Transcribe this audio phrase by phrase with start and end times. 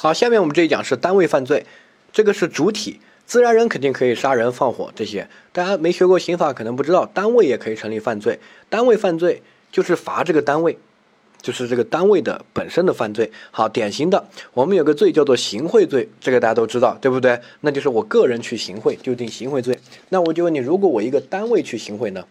[0.00, 1.66] 好，下面我们这一讲是单位犯罪，
[2.12, 8.38] 这个是主体，自然人肯定可以杀人放火这些，大家没学过刑法可能不知道，单位也可以成立犯罪，
[8.68, 9.42] 单位犯罪
[9.72, 10.78] 就是罚这个单位，
[11.42, 13.32] 就是这个单位的本身的犯罪。
[13.50, 17.40] 好，典型的我们有个罪叫做行贿罪，这个大家都知道，对不对？
[17.62, 19.76] 那就是我个人去行贿就定行贿罪。
[20.10, 22.24] 那我就问你，如果我一个单位去行贿呢？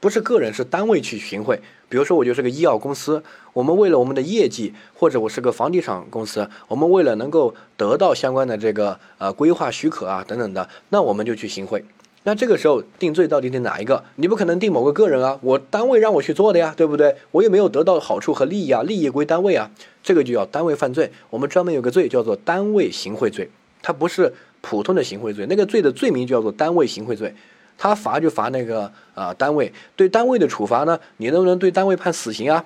[0.00, 1.60] 不是个人，是单位去行贿。
[1.88, 3.22] 比如说，我就是个医药公司，
[3.52, 11.84] 我们为了我们的业绩，或者我是个房地产公司，我们为了能够得到相关的这个呃规划许可啊等等的，那我们就去行贿。
[12.24, 14.04] 那这个时候定罪到底定哪一个？
[14.16, 17.16] 你不可能定某个个人啊，我单位让我去做的呀，对不对？
[17.30, 19.70] 我也没有得到好处和利益啊，利益归单位啊，
[20.02, 21.10] 这个就叫单位犯罪。
[21.30, 23.48] 我们专门有个罪叫做单位行贿罪，
[23.82, 27.34] 它不是普通的行贿罪，那个罪的罪名叫做单位行贿罪。
[27.78, 30.98] 他罚就罚那个啊单位，对单位的处罚呢？
[31.16, 32.62] 你能不能对单位判死刑啊？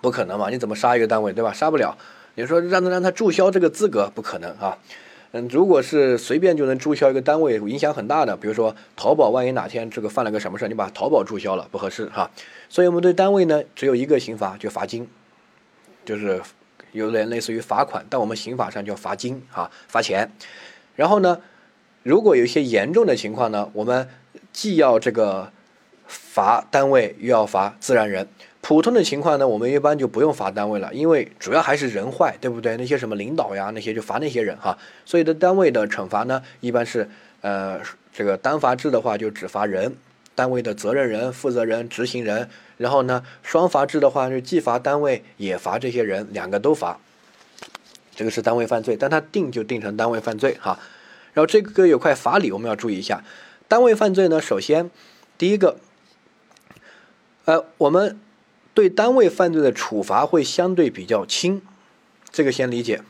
[0.00, 0.50] 不可能嘛！
[0.50, 1.52] 你怎么杀一个单位，对吧？
[1.52, 1.96] 杀不了。
[2.34, 4.76] 你说让他让他注销这个资格，不可能啊。
[5.30, 12.30] 嗯，如果是随便就能注销一个单位，影响很大的，比如说淘宝，万一哪天这个犯了个什么事你把淘宝注销了，不合适哈。
[12.68, 15.06] 所以我们对单位呢，只有一个刑罚，就罚金，
[16.04, 16.42] 就是
[16.90, 20.32] 有点类似于罚款，但我们刑法上叫罚金啊，罚钱。
[20.96, 21.40] 然后呢，
[22.02, 24.08] 如果有一些严重的情况呢，我们
[24.52, 25.50] 既要这个
[26.06, 28.28] 罚单位，又要罚自然人。
[28.60, 32.76] 普通的情况呢，我们一般就不用罚单位了，因为主要还是人坏，对不对？
[32.76, 34.78] 那些什么领导呀，那些就罚那些人哈。
[35.04, 37.80] 所以的单位的惩罚呢，一般是呃
[38.12, 39.96] 这个单罚制的话，就只罚人，
[40.36, 42.48] 单位的责任人、负责人、执行人。
[42.76, 47.00] 然后呢，双罚制的话，就既罚单位也罚这些人，两个都罚。
[48.14, 50.78] 这个是单位犯罪，但他定就定成单位犯罪哈。
[51.32, 53.24] 然后这个有块法理，我们要注意一下。
[53.72, 54.90] 单位犯罪呢，首先，
[55.38, 55.78] 第一个，
[57.46, 58.18] 呃，我们
[58.74, 61.62] 对单位犯罪的处罚会相对比较轻，
[62.30, 63.00] 这个先理解，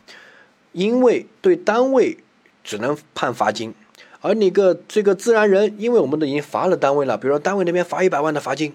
[0.71, 2.19] 因为对单位
[2.63, 3.75] 只能判罚金，
[4.21, 8.73] 而你个这个自然人，因为我们都已经罚了单位了，比如说单位那边罚一百万的罚金，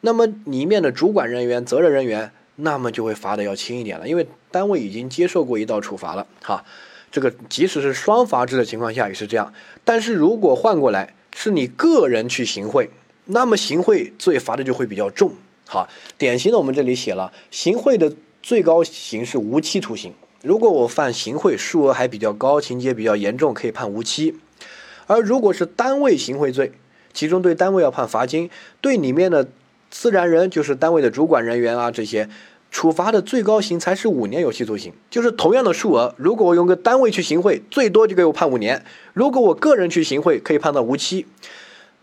[0.00, 6.64] 那么里面的主管人员、责任人员，那么就会罚的要轻一点了，因为单位已经接受过一道处罚了，哈。
[7.12, 9.52] 这个即使是双罚制的情况下也是这样，
[9.84, 11.12] 但是如果换过来
[11.42, 12.90] 是你个人去行贿，
[13.24, 15.32] 那么行贿罪罚的就会比较重。
[15.66, 18.12] 好，典型的我们这里写了，行贿的
[18.42, 20.12] 最高刑是无期徒刑。
[20.42, 24.36] 如果我犯行贿，数额还比较高，情节比较严重，可以判无期。
[25.06, 26.72] 而如果是单位行贿罪，
[27.14, 28.50] 其中对单位要判罚金，
[28.82, 29.48] 对里面的
[29.90, 32.28] 自然人，就是单位的主管人员啊这些。
[32.70, 38.78] 处罚的最高刑才是五年有期徒刑，就是同样的数额，如果我用个单位去行贿，最多就给我判五年；
[39.12, 41.26] 如果我个人去行贿，可以判到无期。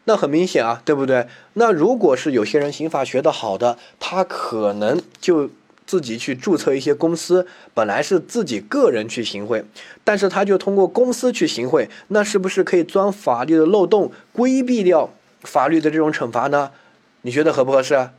[0.04, 1.28] 那很明显啊，对不对？
[1.54, 5.50] 那如果是有些人刑法学得好的，他可能就
[5.86, 9.64] 自己去注册一些公司，本来是自己个人去行贿，
[10.04, 15.10] 但是他就通过公司去行贿，那是不是可以钻法律的漏洞，规避掉
[15.42, 16.72] 法律的这种惩罚呢？
[17.24, 18.10] 你觉得合不合适？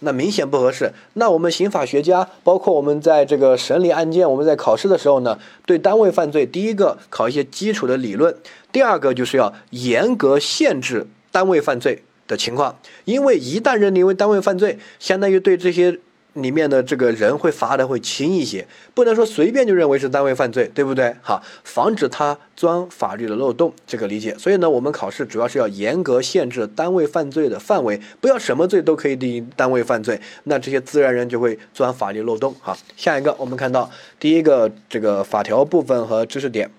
[0.00, 0.92] 那明显不合适。
[1.14, 8.34] 那我们刑法学家，包括我们在这个审理案件，我们在考试的时候呢，对单位犯罪，第一个考一些基础的理论，
[8.70, 15.98] 第二个就是要严格限制单位犯罪的情况，因为一旦认定为单位犯罪，相当于对这些。
[16.34, 21.14] 里面的这个人会罚的会轻一些，不能说随便就认为是单位犯罪，对不对？
[21.20, 24.34] 好，防止他钻法律的漏洞，这个理解。
[24.38, 32.54] 所以呢，我们考试主要是要严格限制单位犯罪的范围，不要什么罪都可以定单位犯罪，那这些自然人就会钻法律漏洞。
[32.60, 33.90] 好，下一个我们看到
[34.20, 36.70] 第一个这个法条部分和知识点。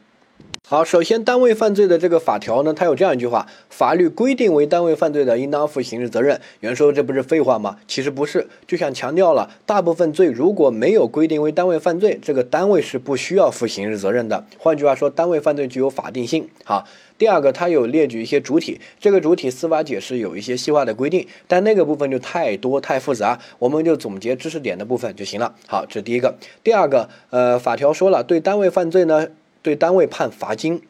[0.68, 6.40] 好，首先单位犯罪的这个法条呢，它有这样一句话：法律规定为单位犯罪的，应当负刑事责任。
[6.60, 7.78] 有人说这不是废话吗？
[7.88, 14.46] 其实不是，就像强调了，大部分罪如果没有规定为单位犯罪，这个单位是不需要负刑事责任的。
[14.60, 16.48] 换句话说，单位犯罪具有法定性。
[16.64, 16.86] 好，
[17.18, 25.56] 第二个，它有列举一些主体，这个主体司法解释有一些细化的规定，但那个部分就太多太复杂，我们就总结知识点的部分就行了。
[25.66, 26.36] 好，这是第一个。
[26.64, 29.26] 第二个，呃，法条说了，对单位犯罪呢。
[29.62, 30.82] 对单位判罚金，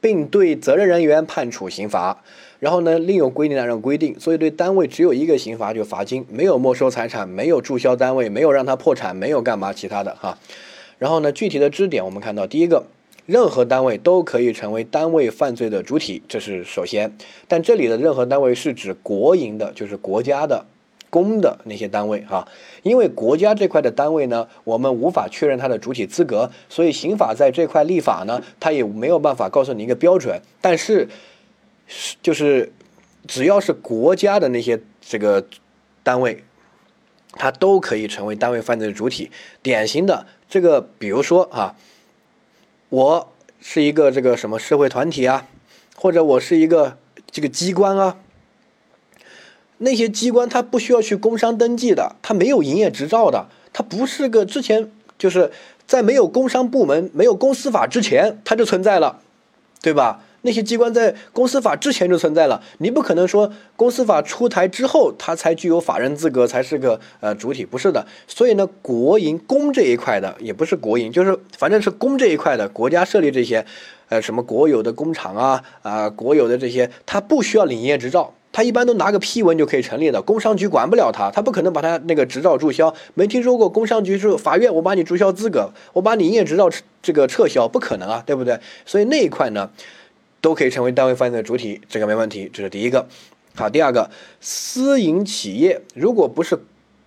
[0.00, 2.22] 并对责任人员判处刑罚，
[2.58, 10.38] 然后呢，另有规定按照规定，所以对单位只有一个刑罚，就罚金，没有没收财产，没有注销单位，没有让他破产，没有干嘛其他的哈。
[10.98, 12.84] 然后呢，具体的支点我们看到，第一个，
[13.26, 17.16] 任何单位都可以成为单位犯罪的主体，这是首先，
[17.46, 20.64] 但这里的任何单位是指国营的，就是国家的。
[21.10, 22.48] 公的那些单位哈，
[22.82, 30.40] 因为国家这块的单位呢，我们无法确认它的主体资格，所以刑法在这块立法呢，它也没有办法告诉你一个标准。
[30.60, 31.08] 但是，
[32.22, 32.72] 就是
[33.26, 35.44] 只要是国家的那些这个
[36.02, 36.44] 单位，
[37.32, 39.30] 它都可以成为单位犯罪的主体。
[39.62, 41.74] 典型的这个比如说啊，
[42.88, 45.48] 我是一个这个什么社会团体啊，
[45.96, 46.96] 或者我是一个
[47.30, 48.16] 这个机关啊，
[49.82, 55.50] 那些机关它不需要去工商登记的，它没有营业执照的，它不是个之前就是
[55.86, 59.20] 在没有工商部门、没有公司法之前，它就存在了，
[59.82, 60.22] 对吧？
[60.42, 68.06] 那些机关在公司法之前就存在了，你不可能说公司法出台之后，它才具有法人资格，才是个呃主体，不是的。
[68.26, 73.66] 所以呢，国营公这一块的也不是国营，就是反正是公这一块的，国家设立这些，
[74.08, 82.94] 呃，什么国有的工厂啊啊，国有的这些，它不需要领营业执照，他一般都拿个批文就可以成立的，工商局管不了他，他不可能把他那个执照注销。
[83.14, 86.70] 没听说过工商局是法院，我把你注销资格，我把你营业执照
[87.02, 88.58] 这个撤销，不可能啊，对不对？
[88.84, 89.70] 所以那一块呢。
[90.42, 93.06] 都可以成为单位犯罪的主体，这个没问题，这是第一个。
[93.54, 94.08] 好，第二个，
[94.40, 96.58] 私营企业如果不是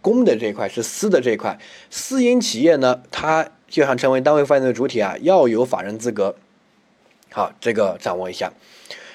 [0.01, 1.57] 公的这一块，是私的这一块，
[1.89, 6.35] 私营企业呢，它就想成为单位犯罪的主体啊，要有法人资格。
[7.31, 8.53] 好，这个掌握一下。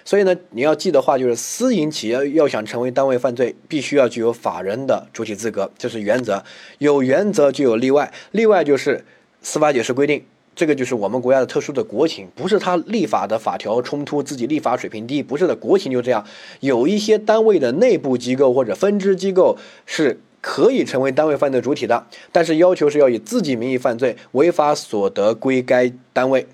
[0.08, 6.42] 所以呢，你要记的话就是，私营企业要想成为单位犯罪，必须要具有法人的主体资格，这是原则。
[6.78, 9.04] 有原则就有例外，例外就是
[9.42, 10.24] 司法解释规定。
[10.56, 16.24] 这个就是我们国家的特殊的国情，不是他立法的法条冲突，自己立法水平低，不是的，国情就这样。
[16.60, 26.46] 有一些单位的内部机构或者分支机构是可以成为单位犯罪主体的，但是要求是要以自己名义犯罪，违法所得归该单位。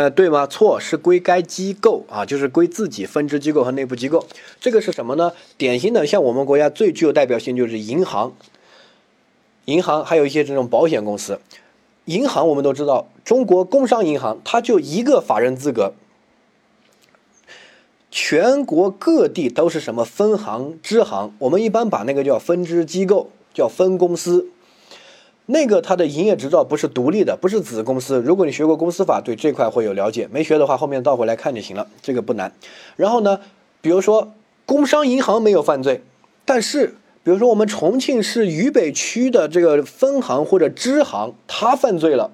[0.00, 0.46] 呃，对吗？
[0.46, 4.26] 错，是归该机构啊，就是归自己分支机构和内部机构。
[4.58, 5.32] 这个是什么呢？
[5.58, 8.32] 典型的，像我们国家最具有代表性就是银行，
[9.66, 11.38] 银行还有一些这种保险公司。
[12.06, 15.92] 银行我们都知道，中国工商银行它就一个法人资格，
[18.10, 24.46] 全国各地都是什么分行、支行，我们一般把那个叫分支机构，叫分公司。
[25.50, 28.20] 那个它的营业执照不是独立的，不是子公司。
[28.24, 32.52] 如果你学过公司法，对这块会有了解；没学的话，后面倒回来看就行了，这个不难。
[32.96, 33.40] 然后呢，
[33.80, 34.32] 比如说
[34.64, 36.02] 工商银行没有犯罪，
[36.44, 36.94] 但是。
[37.22, 42.30] 比如说，我们重庆市渝北区的这个分行或者支行，他犯罪了，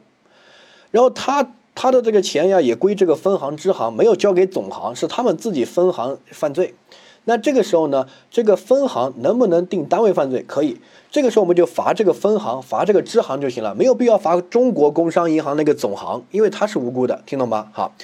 [0.93, 6.73] 然后他他的这个钱呀也归这个分行支行，没有交给总行，是他们自己分行犯罪。
[7.27, 10.43] 那这个时候呢，这个分行能不能定单位犯罪？
[10.49, 10.79] 可以。
[11.11, 17.69] 这个时候我们就罚这个分行，罚这个支行就行了，没有必要罚中国工商银行那个总行，因为他是无辜的，听懂吗？
[17.73, 17.95] 好。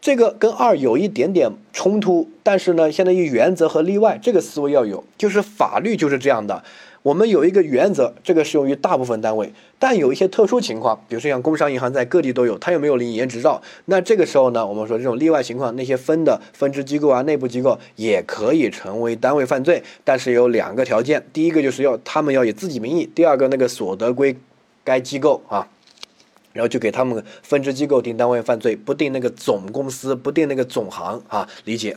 [0.00, 6.62] 这个跟二有一点点冲突，但是呢，相当于原则和例外，这个思维要有，就是法律就是这样的。
[7.08, 24.36] 我们有一个原则，这个适用于大部分单位，但有一些特殊情况，比如说像工商银行在各地都有，它又没有领营业执照，那这个时候呢，我们说这种例外情况，那些分的分支机构啊、内部机构也可以成为单位犯罪，但是有两个条件，第一个就是要他们要以自己名义，第二个那个所得归
[24.84, 25.66] 该机构啊。
[26.54, 31.96] 然后就给他们分支机构定单位犯罪，不定那个总公司，不定那个总行啊，理解。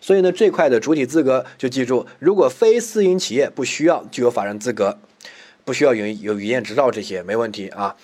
[0.00, 4.98] 所以呢，这块的主体资格就记住，如果非私营企业不需要具有法人资格，
[5.64, 7.94] 不需要有有营业执照这些没问题啊。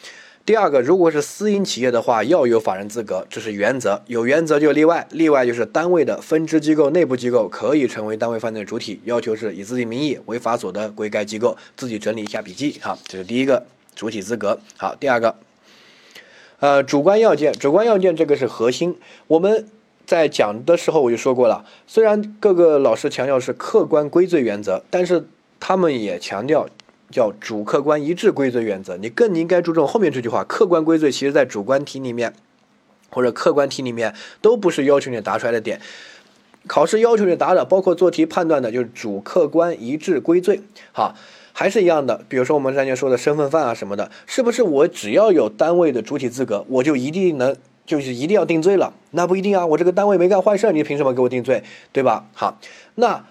[0.44, 4.00] 第二个，如果是私营企业的话，要有法人资格，这是原则。
[4.06, 11.56] 有原则就例外，例外就是单位的分支机构、内部机构可以成为单位犯罪主体，要求是以自己名义违法所得归该机构。
[11.76, 13.66] 自己整理一下笔记哈，这是第一个
[13.96, 14.60] 主体资格。
[14.76, 15.34] 好，第二个。
[16.60, 18.96] 呃，主观要件，主观要件这个是核心。
[19.26, 19.66] 我们
[20.06, 25.26] 在讲的时候我就说过了，虽然各个老师强调是客观归罪原则，但是
[25.58, 26.68] 他们也强调
[27.10, 28.96] 叫主客观一致归罪原则。
[28.96, 32.32] 你更应该注重后面这句话，客观归罪，其实在主观题里面
[33.10, 35.80] 或者客观题里面都不是要求你答出来的点。
[36.66, 40.62] 考试要求你答的，包括做题判断的，就是主客观一致归罪。
[40.92, 41.14] 好。
[41.58, 48.92] 还是一样的，比如说我们之前说的身份犯啊什么的，是不是我只要有单位的主体资格，我就一定能，就是一定要定罪了？
[49.12, 51.62] 那不一定啊，我这个单位没干坏事，你凭什么给我定罪，
[51.92, 52.26] 对吧？
[52.34, 52.58] 好，
[52.96, 53.24] 那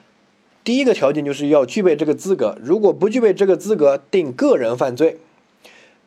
[0.64, 5.18] 第一个条件就是要具备这个资格，如果不具备这个资格，定个人犯罪。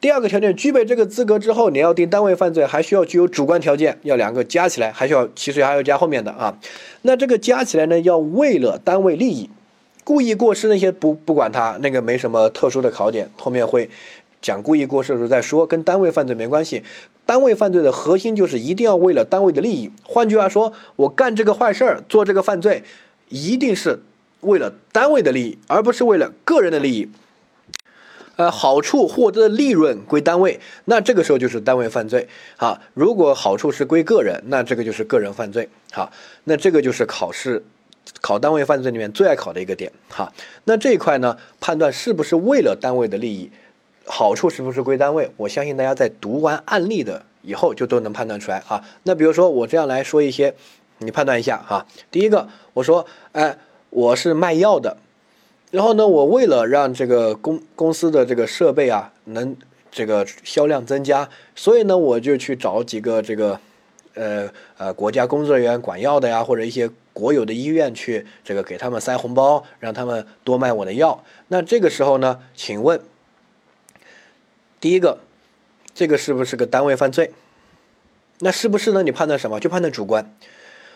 [0.00, 6.58] 第二个条件，具备这个资格之后，你要定单位犯罪，还需要具有主观条件，要两个加起来，还需要其实还要加后面的啊。
[7.02, 9.50] 那这个加起来呢，要为了单位利益。
[10.04, 13.90] 故意过失那些不不管他那个没什么特殊的考点，后面会
[14.40, 16.82] 讲故意过失的时候再说，跟单位犯罪没关系。
[17.26, 19.90] 单位犯罪的核心就是一定要为了单位的利益。
[20.02, 22.82] 换句话说，我干这个坏事儿，做这个犯罪，
[23.28, 24.00] 一定是
[24.40, 27.10] 为了单位的利益，而不是为了个人的利益。
[28.36, 32.28] 呃，好处获得的利润归单位，那这个时候就是单位犯罪。
[32.56, 35.68] 好，如果好处是归个人，那这个就是个人犯罪。
[35.92, 36.12] 好，
[36.44, 37.64] 那这个就是考试。
[38.22, 40.32] 考单位犯罪里面最爱考的一个点，哈，
[40.64, 43.50] 那这一块呢，判断是不是为了单位的利益，
[44.10, 45.30] 好处是不是归单位？
[45.36, 48.82] 我相信大家在读完案例的以后就都能判断出来啊。
[49.02, 50.54] 那比如说我这样来说一些，
[50.98, 51.86] 你判断一下哈。
[52.10, 53.58] 第一个，我说，哎，
[53.90, 54.96] 我是卖药的，
[55.70, 59.54] 然后呢，我为了让这个公公司的这个设备啊能
[59.90, 63.60] 这个销量增加，所以呢，我就去找几个这个，
[64.14, 64.48] 呃
[64.78, 71.22] 呃，国家工作人员管药的呀，或者一些国有的医院去这个给他们塞红包，让他们多卖我的药。
[71.48, 72.98] 那这个时候呢，请问？
[74.80, 75.18] 第一个，
[75.94, 77.32] 这个是不是个单位犯罪？
[78.40, 79.02] 那是不是呢？
[79.02, 79.58] 你判断什么？
[79.58, 80.32] 就判断主观。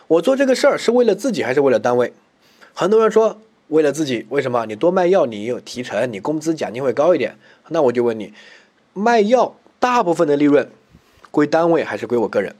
[0.07, 2.13] 我做这个事儿是为了自己还是为了单位？
[2.73, 4.65] 很多人说为了自己，为什么？
[4.65, 7.35] 你多卖药，你有提成，你工资奖金会高一点。
[7.67, 8.33] 那我就问你，
[8.93, 10.69] 卖药大部分的利润
[11.31, 12.55] 归单位还是归我个人？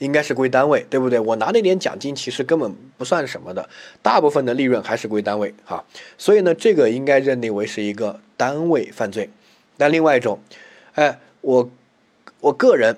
[0.00, 1.18] 应该是归单位，对不对？
[1.18, 3.68] 我拿那点奖金其实根本不算什么的，
[4.00, 5.84] 大部分的利润还是归单位哈。
[6.16, 9.30] 所以呢，这个应该认定为是一个单位犯罪。
[9.78, 10.40] 那另外一种，
[10.94, 11.70] 哎，我
[12.40, 12.96] 我个人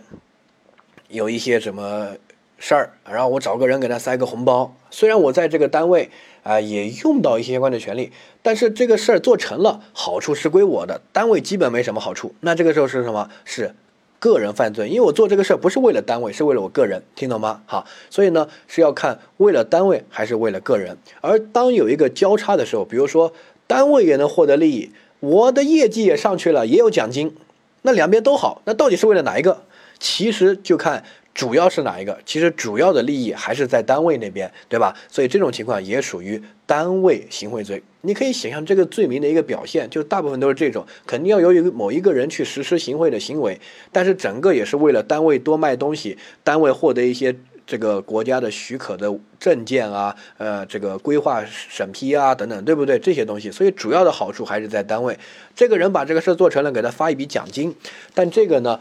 [1.09, 2.17] 有一些什么
[2.59, 4.75] 事儿，然后我找个人给他塞个红包。
[4.91, 6.11] 虽然我在这个单位
[6.43, 12.35] 啊也用到一些相关的权利，但是这个事儿做成了，好处是归我的，单位基本没什么好处。
[12.41, 13.31] 那这个时候是什么？
[13.45, 13.75] 是
[14.19, 17.63] 个人犯罪，因为我做这个事儿不是为了单位，是为了我个人，听懂吗？
[17.67, 20.97] 好，所以呢是要看为了单位还是为了个人。
[21.21, 23.35] 而当有一个交叉的时候，比如说
[23.67, 24.91] 单位也能获得利益。
[25.21, 27.35] 我的业绩也上去了，也有奖金，
[27.83, 29.63] 那两边都好，那到底是为了哪一个？
[29.99, 32.19] 其实就看主要是哪一个。
[32.25, 34.97] 其实主要的利益还是在单位那边，对吧？
[35.09, 37.83] 所以这种情况也属于单位行贿罪。
[38.01, 43.61] 你可以想象这个罪名的一个表现，就大部分都是这种，肯定要由于某一个人去实施行贿的行为，
[43.93, 47.37] 但是整个也是为了单位多卖东西，单位获得一些。
[47.71, 52.99] 这个国家的许可的证件啊，呃，这个规划审批啊，等等，对不对？
[52.99, 55.17] 这些东西，所以主要的好处还是在单位。
[55.55, 57.73] 这个人把这个事做成了，给他发一笔奖金，
[58.13, 58.81] 但这个呢，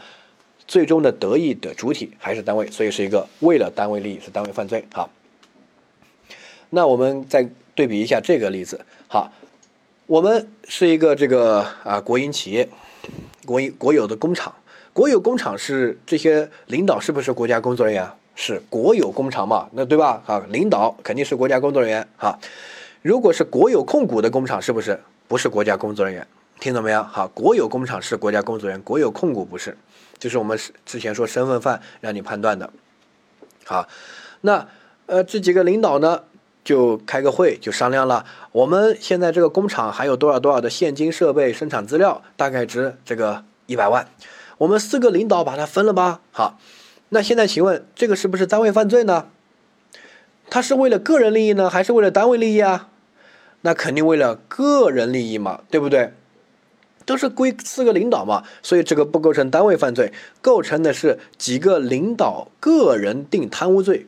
[0.66, 4.84] 最终的得益的主体还是单位，所以是一个为了单位利益是单位犯罪。
[4.92, 5.08] 好，
[6.70, 8.84] 那我们再对比一下这个例子。
[9.06, 9.32] 好，
[10.06, 12.68] 我们是一个这个啊国营企业，
[13.46, 14.52] 国营国有的工厂，
[14.92, 18.10] 国有工厂是这些领导是不是国家工作人员？
[18.34, 19.68] 是国有工厂嘛？
[19.72, 20.22] 那对吧？
[20.26, 22.38] 啊，领导肯定是国家工作人员哈。
[23.02, 26.26] 如果是国有控股的工厂，是不是不是国家工作人员？
[26.58, 27.02] 听懂没有？
[27.02, 29.76] 好，国有工厂是国家工作人员，国有控股不是。
[30.18, 32.70] 就是我们之前说身份犯让你判断的。
[33.64, 33.88] 好，
[34.42, 34.68] 那
[35.06, 36.24] 呃这几个领导呢
[36.62, 44.06] 就开个会就商量了，我们现在这个工厂还有多少多少的现金设备、生产资料，大概值这个一百万，
[44.58, 46.20] 我们四个领导把它分了吧。
[46.32, 46.58] 好。
[47.10, 49.26] 那现在请问，这个是不是单位犯罪呢？
[50.48, 52.88] 他是为了个人利益呢，还是为了单位利益啊？
[53.62, 56.12] 那肯定为了个人利益嘛，对不对？
[57.04, 64.06] 都是归四个领导嘛，所以这个不构成单位犯罪，构成的是几个领导个人定贪污罪，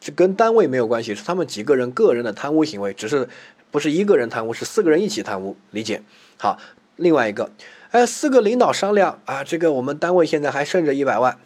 [0.00, 3.28] 这跟单位没有关系，是他们几个人个人的贪污行为，只是
[3.72, 6.02] 不是一个人贪污，是四个人一起贪污，理解？
[6.38, 6.58] 好，
[6.94, 7.50] 另外一个，
[7.90, 11.36] 哎，四个领导商量啊，这个我们单位现在还剩着一百万。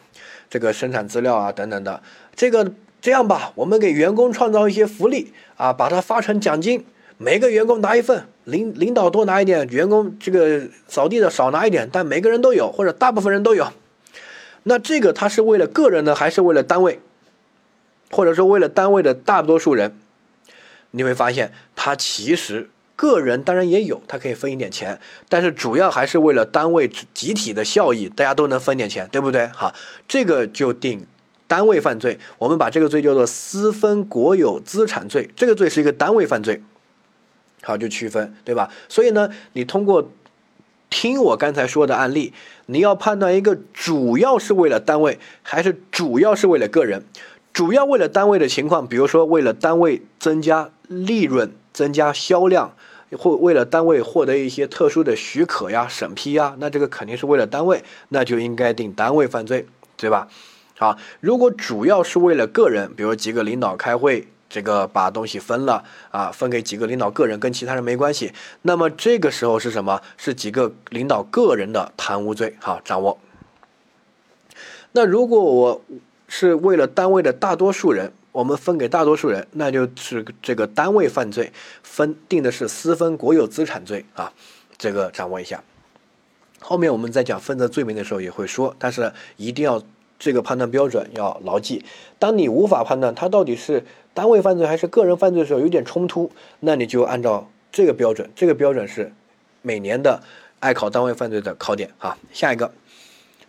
[0.48, 2.02] 这个生产资料啊，等等的，
[2.34, 6.84] 这个这样吧，我们给员工创造一些福利啊，把它发成奖金，
[7.18, 13.66] 每个员工拿一份，领领导多拿一点，员工这个扫地的少拿一点，但每个人都有，或者大部分人都有。
[14.62, 17.00] 那这个他是为了个人呢，还是为了单位，
[18.10, 19.96] 或者说为了单位的大多数人？
[20.92, 22.70] 你会发现，他其实。
[22.96, 24.98] 个人当然也有，他可以分一点钱，
[25.28, 29.46] 但是主要还是为了单位集体的效益，大家都能分点钱，对不对？
[29.48, 29.74] 好，
[30.08, 31.06] 这个就定
[31.46, 36.62] 单位犯罪，我们把这个罪叫做私分国有资产罪，这个罪是一个单位犯罪，
[37.62, 38.70] 好，就区分，对吧？
[38.88, 40.10] 所以呢，你通过
[40.88, 42.32] 听我刚才说的案例，
[42.64, 47.04] 你要判断一个主要是为了单位，还是主要是为了个人？
[47.52, 51.52] 主要为了单位的情况，比如说为了单位增加利润。
[51.76, 52.74] 增加销量，
[53.18, 59.66] 或为了单位获得一些特殊的许可呀、审批呀，那这个肯定是为了单位，那就应该定单位犯罪，
[59.98, 60.26] 对吧？
[60.78, 70.00] 好，如果主要是为了个人，比如几个领导开会，这个把东西分了啊，分给几个领导个人，跟其他人没关系，那么这个时候是什么？
[70.16, 73.18] 是几个领导个人的贪污罪，好掌握。
[74.92, 75.82] 那如果我
[76.26, 78.14] 是为了单位的大多数人。
[78.36, 81.50] 我们分给大多数人，那就是这个单位犯罪，
[81.82, 84.30] 分定的是私分国有资产罪啊，
[84.76, 85.64] 这个掌握一下。
[86.60, 89.82] 后面我们在讲分则罪名的时候也会说，但是一定要
[90.18, 91.82] 这个判断标准要牢记。
[92.18, 99.14] 当你无法判断它到底是单位犯罪还是个人犯罪的时候，有点冲突，那你就按照这个标准，这个标准是
[99.62, 100.22] 每年的
[100.60, 102.18] 爱考单位犯罪的考点啊。
[102.34, 102.70] 下一个，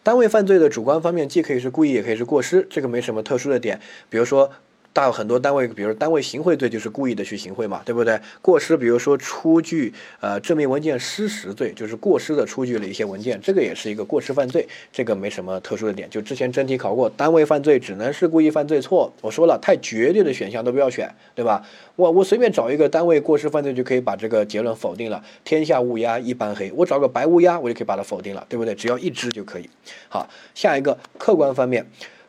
[0.02, 4.50] 单位犯罪的主观方面既可以是故意，也可以是过失，这个没什么特殊的点，比如说。
[4.94, 8.20] 大很多单位，比如单位行贿罪就是故意的去行贿嘛，对不对？
[8.42, 16.10] 过失，比如说出具呃证明文件失实罪，就是过失的出具了一些文件，这个也是一个过失犯罪，这个没什么特殊的点。
[16.10, 19.14] 就之前真题考过，单位犯罪只能是故意犯罪错。
[19.22, 21.64] 我说了，太绝对的选项都不要选，对吧？
[21.96, 25.24] 我我随便找一个单位过失犯罪就可以把这个结论否定了。
[25.44, 28.74] 天下乌鸦一般黑，我找个白乌鸦，我就可以把它否定了，对不对？
[28.74, 29.70] 只要一只就可以。
[30.10, 31.86] 好，下一个客观方面。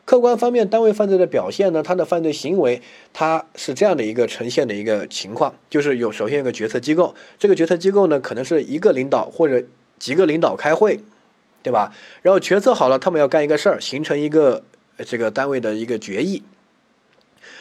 [0.09, 2.81] 客观方面，单位犯罪的表现呢，他的犯罪行为，
[3.13, 9.63] 他是这样的一个呈现的一个情况，就是有首先有个决策机构，这个决策机构呢，可能是一个领导或者
[9.99, 10.99] 几个领导开会，
[11.61, 11.93] 对吧？
[12.23, 14.63] 然后决策好了，他们要干一个事儿，形成一个
[15.05, 16.41] 这个单位的一个决议，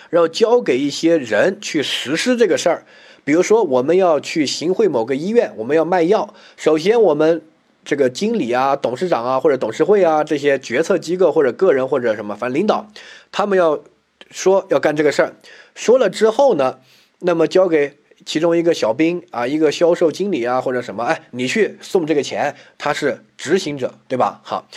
[0.08, 2.86] 然后交给一些人去实施这个事儿。
[3.26, 7.42] 比如说，我们要去行贿某个医院，我们要卖药，首先我们。
[7.88, 12.86] 这个经理啊、董事长啊，或者董事会啊，这些决策机构或者个人或者什么，反正领导，
[13.32, 13.82] 他们要
[14.30, 15.32] 说要干这个事儿，
[15.74, 16.80] 说了之后呢，
[17.20, 24.42] 那么交给其中一个小兵啊，一个销售经理啊，或者什么，哎，你去送这个钱，他是执行者，对吧？
[24.44, 24.68] 好，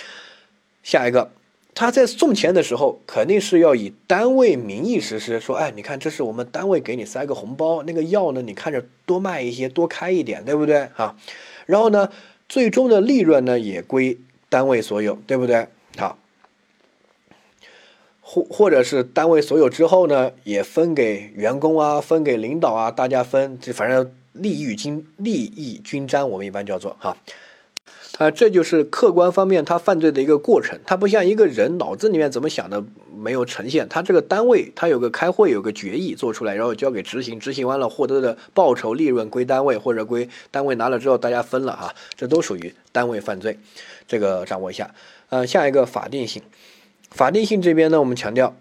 [0.82, 1.32] 下一个，
[1.75, 10.88] 他在送钱的时候，肯定是要以单位名义实施，说，哎，你看，这是我们单位给你塞个红包，那个药呢，你看着多卖一些，多开一点，对不对？
[10.96, 11.18] 啊，
[11.65, 12.08] 然后呢？
[12.51, 15.70] 最终的利润呢，也归单位所有，对不对？
[15.96, 16.17] 好，
[18.20, 27.15] 或或者是单位所有之后呢，也分给员工啊，分给领导啊，大家分，这反正利益均利益均沾，我们一般叫做哈。
[28.22, 32.84] 啊这就是客观方面他犯罪的一个过程，他不像一个人脑子里面怎么想的
[33.18, 43.58] 没有呈现，他这个单位他有个开会有个决议做出来，然后交给执行，执行完了获得的报酬利润归单位或者归单位拿了之后大家分了哈，这都属于单位犯罪，
[44.08, 44.94] 这个掌握一下。
[45.30, 46.44] 呃，下一个法定性，
[47.10, 48.56] 法定性这边呢，我们强调，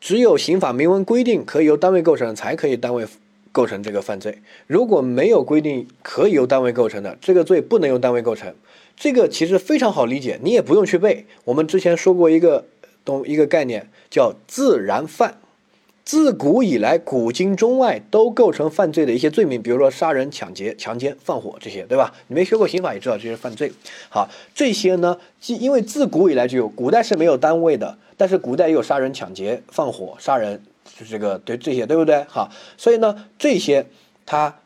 [0.00, 3.06] 只有刑法明文规定可以由单位构成，才可以单位。
[3.52, 8.52] 构成这个犯罪，如果没有规定可以由单位构成的这个罪，不能由单位构成。
[8.96, 11.26] 这个其实非常好理解，你也不用去背。
[11.44, 12.64] 我们之前说过一个
[13.04, 15.38] 东一个概念，叫自然犯。
[16.04, 22.12] 自古以来，古今中外都构成犯罪的一些罪名，比如说杀人、抢劫、强奸、放火这些，对吧？
[22.26, 23.72] 你没学过刑法也知道这些犯罪。
[24.08, 30.60] 好，这些呢，既因为自古以来就有，古代是没有单位的，但是古代也有杀人、抢劫、放火、杀人。
[31.02, 32.24] 就这个对这些对不对？
[32.28, 33.86] 好，所以呢，这些
[34.24, 34.58] 它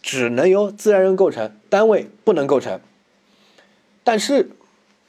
[0.00, 2.80] 只能由自然人构成，单位不能构成。
[4.02, 4.50] 但是，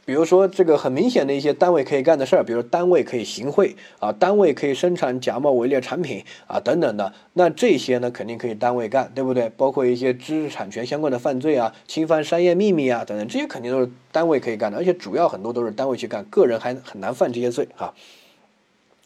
[0.06, 9.50] 比如说这个很明显的一些单位可以干的事儿，比如单位可以行贿啊，单位可以生产假冒伪劣产品啊等等的，那这些呢肯定可以单位干，对不对？
[9.58, 17.94] 包括一些知识产权相关的犯罪啊，侵犯商业秘密啊等等，这些肯定都是单位可以干的，而且主要很多都是单位去干，个人还很难犯这些罪哈。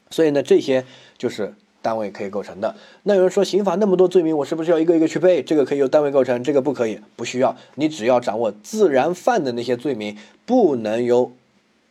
[0.09, 0.83] 所以呢，这些
[1.17, 1.53] 就是
[1.88, 2.76] 单位可以构成的。
[3.04, 5.41] 那有人说，刑法那么多罪名，我是不是要一个一个去背？
[5.41, 7.56] 这个可以由单位构成，这个不可以，不需要。
[7.76, 11.32] 你只要掌握自然犯的那些罪名，不能由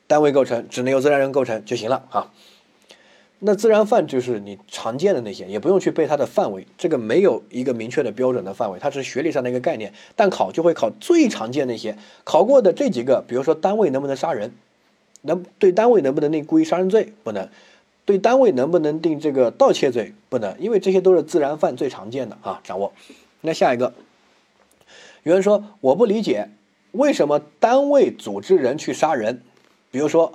[0.06, 2.30] 单位构成，只能由自然人构成就行了啊。
[3.38, 9.94] 那自然犯就是你常见的那些，也不用去背它的范围，这个没有一个明确的标准的范围，它是学历上的一个概念。
[10.14, 14.52] 但考就会考最常见那些，考过的这几个，比如说单位能不能杀人，
[15.22, 17.48] 能对单位能不能定故意杀人罪，不能。
[18.06, 20.14] 对单位能不能定这个盗窃罪？
[20.28, 22.60] 不能，因为这些都是自然犯最常见的啊。
[22.62, 22.92] 掌握。
[23.40, 23.92] 那下一个，
[25.24, 26.48] 有人说我不理解，
[26.92, 29.42] 为什么单位组织人去杀人？
[29.90, 30.32] 比如说，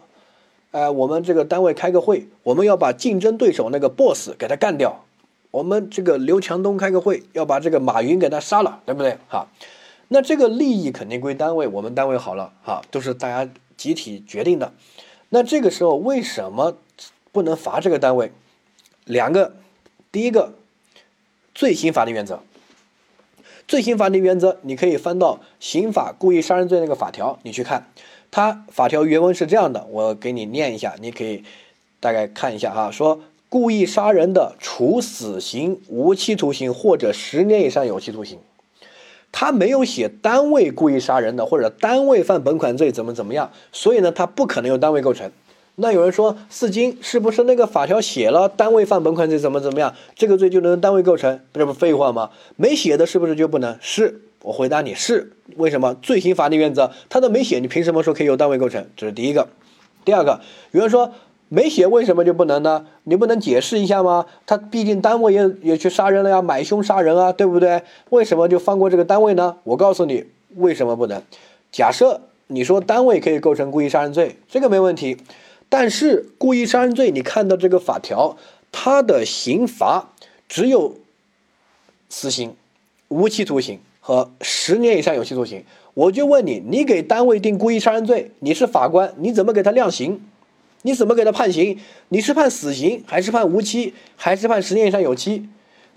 [0.71, 5.05] 呃，我们这个单位开个会，我们要把竞争对手那个 boss 给他干掉。
[5.51, 9.17] 我们这个刘强东开个会，要把这个马云给他杀了，对不对？
[9.29, 9.47] 哈，
[10.09, 14.73] 那这个利益肯定归单位，我们单位好了，哈，都是大家集体决定的。
[15.29, 16.75] 那这个时候为什么？
[17.31, 18.31] 不能罚这个单位，
[19.05, 19.55] 两个，
[20.11, 20.53] 第一个，
[21.53, 22.41] 罪刑法定原则。
[23.67, 27.87] 罪刑法定原则，你可以翻到刑法故意杀人罪那个法条，你去看，
[28.29, 31.43] 它法条原文是这样的，我给你念一下，你可以
[32.01, 32.91] 大概看一下哈。
[32.91, 38.39] 说故意杀人的，处死刑、无期徒刑或者十年以上有期徒刑。
[39.31, 45.31] 他没有写单位故意杀人的，或者单位犯本款罪怎么怎么样，所以呢，他不可能由单位构成。
[45.75, 51.39] 那有人说，四金是不是那个法条写了单位犯本款罪怎么怎么样，这个罪就能单位构成？
[51.53, 52.29] 这不废话吗？
[52.57, 53.77] 没写的是不是就不能？
[53.81, 55.95] 是我回答你是为什么？
[56.01, 58.85] 罪刑法定原则他都没写，你凭什么说可以由单位构成？
[58.97, 59.47] 这是第一个。
[60.03, 61.13] 第二个，有人说
[61.47, 62.85] 没写为什么就不能呢？
[63.05, 64.25] 你不能解释一下吗？
[64.45, 67.81] 他毕竟单位也也去杀人了呀，买凶杀人啊，对不对？
[68.09, 69.57] 为什么就放过这个单位呢？
[69.63, 71.21] 我告诉你，为什么不能？
[71.71, 75.17] 假设你说单位可以构成故意杀人罪，这个没问题。
[75.71, 78.35] 但是故意杀人罪，你看到这个法条，
[78.73, 80.09] 它的刑罚
[80.49, 80.97] 只有
[82.09, 82.53] 死刑、
[83.07, 85.63] 无期徒刑和十年以上有期徒刑。
[85.93, 90.19] 我就问你，你给单位定故意杀人罪，你是法官，你怎么给他量刑？
[90.81, 91.79] 你怎么给他判刑？
[92.09, 95.47] 你是判死刑，还是判无期，还是判十年以上有期？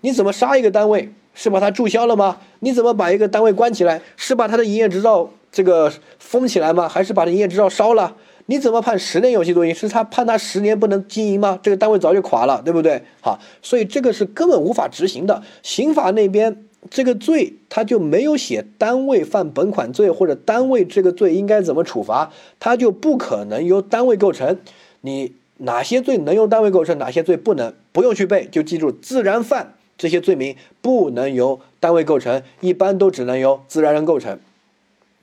[0.03, 1.13] 你怎么杀一个单位？
[1.35, 2.39] 是把他注销了吗？
[2.61, 4.01] 你怎么把一个单位关起来？
[4.17, 6.89] 是把他的营业执照这个封起来吗？
[6.89, 8.17] 还是把营业执照烧了？
[8.47, 9.75] 你怎么判十年有期徒刑？
[9.75, 11.59] 是他判他十年不能经营吗？
[11.63, 13.03] 这个单位早就垮了，对不对？
[13.23, 15.43] 好，所以这个是根本无法执行的。
[15.63, 22.31] 刑法那边这个罪他就没有写单位犯本款罪或者单位这个罪应该怎么处罚，
[22.61, 24.59] 他就不可能由单位构成。
[25.01, 27.73] 你哪些罪能由单位构成，哪些罪不能？
[27.93, 34.39] 不用去背，就记住自然犯这些罪名不能由单位构成，一般都只能由自然人构成。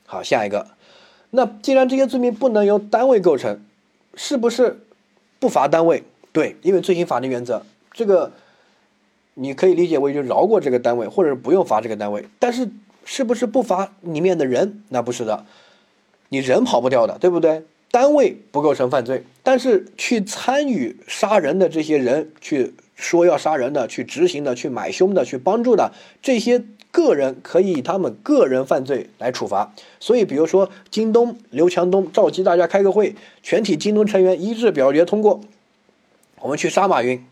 [0.06, 0.66] 好，下一个。
[1.34, 3.58] 那既然这些罪名不能由单位构成，
[4.14, 4.84] 是不是
[5.40, 6.04] 不罚单位？
[6.30, 8.32] 对，因为罪刑法定原则，这个
[9.32, 12.26] 你可以理解为就饶过这个单位，或者不用罚这个单位。
[12.38, 12.68] 但是
[13.06, 14.82] 是不是不罚里面的人？
[14.90, 15.46] 那不是的，
[16.28, 17.64] 你人跑不掉的，对不对？
[17.90, 26.62] 单位不构成犯罪，但是去参与杀人的这些人，去说要杀人的，去执行的，去买凶的，去帮助的这些。
[26.92, 35.40] 个人可以以他们个人犯罪来处罚，所以比如说京东刘强东召集大家开个会，全体京东成员一致表决通过，
[36.40, 37.24] 我们去杀马云。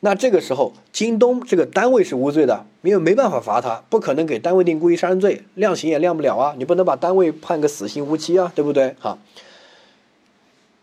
[0.00, 8.96] 那这个时候京东这个单位是无罪的，因为没办法罚他，不可能给单位定故意杀人罪，量刑也量不了啊，你不能把单位判个死刑无期啊，对不对？
[8.98, 9.18] 好，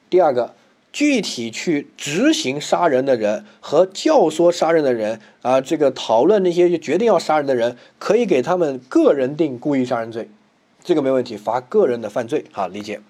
[0.10, 0.54] 第二个。
[0.95, 10.29] 具体去执行杀人的人和教唆杀人的人啊，这个讨论那些决定要杀人的人，可以给他们个人定故意杀人罪，
[10.86, 13.01] 这个没问题，罚个人的犯罪，啊理解。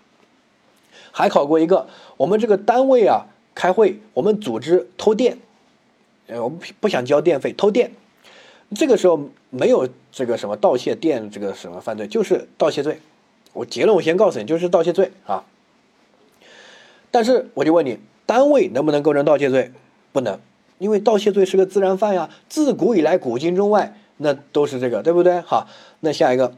[1.11, 1.85] 还考过一个，
[2.17, 5.37] 我们这个单位啊，开会，我们组织偷电，
[6.25, 7.91] 呃，我们不想交电费，偷电，
[8.75, 12.99] 这个时候没有这个什么盗窃电这个什么犯罪，就是盗窃罪。
[13.53, 15.43] 我结论我先告诉你，就是盗窃罪啊。
[17.15, 19.71] 但是我就问你，单位能不能构成盗窃罪？
[20.11, 20.37] 不能，
[20.79, 25.39] 因为盗窃罪是个自然犯呀，自古以来古今中外那都是这个，对不对？
[25.39, 25.65] 好，
[26.01, 26.51] 那下一个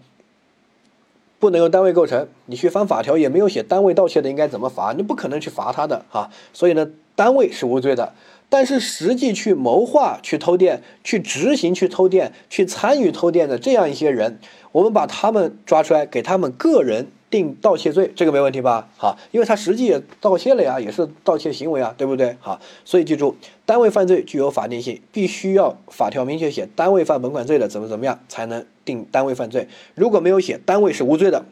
[1.37, 6.31] 不能由单位构成，你去翻法条也没有写单位盗窃的应该怎么罚，你不可能去罚他的哈。
[6.53, 8.13] 所以呢，单位是无罪的，
[8.49, 14.39] 但是实际去谋划去偷电、去执行去偷电、去参与偷电的这样一些人，
[14.71, 17.11] 我们把他们抓出来，给他们个人。
[17.29, 18.87] 定盗窃罪，这个没问题吧？
[18.97, 22.37] 好，因为他实际也盗窃了呀，也是盗窃行为啊，对不对？
[22.39, 23.35] 好，所以记住，
[23.65, 29.67] 单位犯罪具有法定性，必须要法条明确写单位犯本款罪的怎么怎么样才能定单位犯罪。
[29.95, 31.43] 如果没有写，单位是无罪的。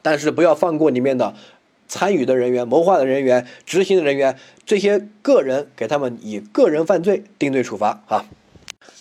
[0.00, 1.34] 但是不要放过里面的
[1.88, 8.26] 参与的人员、谋划的人员、执行的人员这些个人，给他们以个人犯罪定罪处罚啊。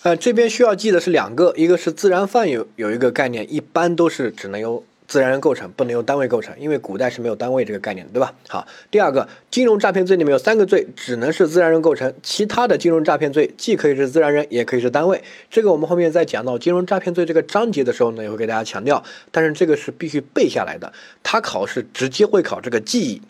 [0.04, 4.84] 呃，这边需要记的是两个，一个是自然犯有有一个概念，一般都是只能由。
[5.12, 8.34] 自然人构成不能由单位构成，因为古代是没有单位这个概念的，对吧？
[8.48, 15.22] 好，第二个金融诈骗罪里面有三个罪只能是自然人构成，其他的金融诈骗罪既可以是自然人，也可以是单位。
[15.50, 19.04] 这个我们后面在讲到金融诈骗罪这个章节的时候呢，也会给大家强调。
[19.32, 23.22] 但是这个是必须背下来的，他考试直接会考这个记忆，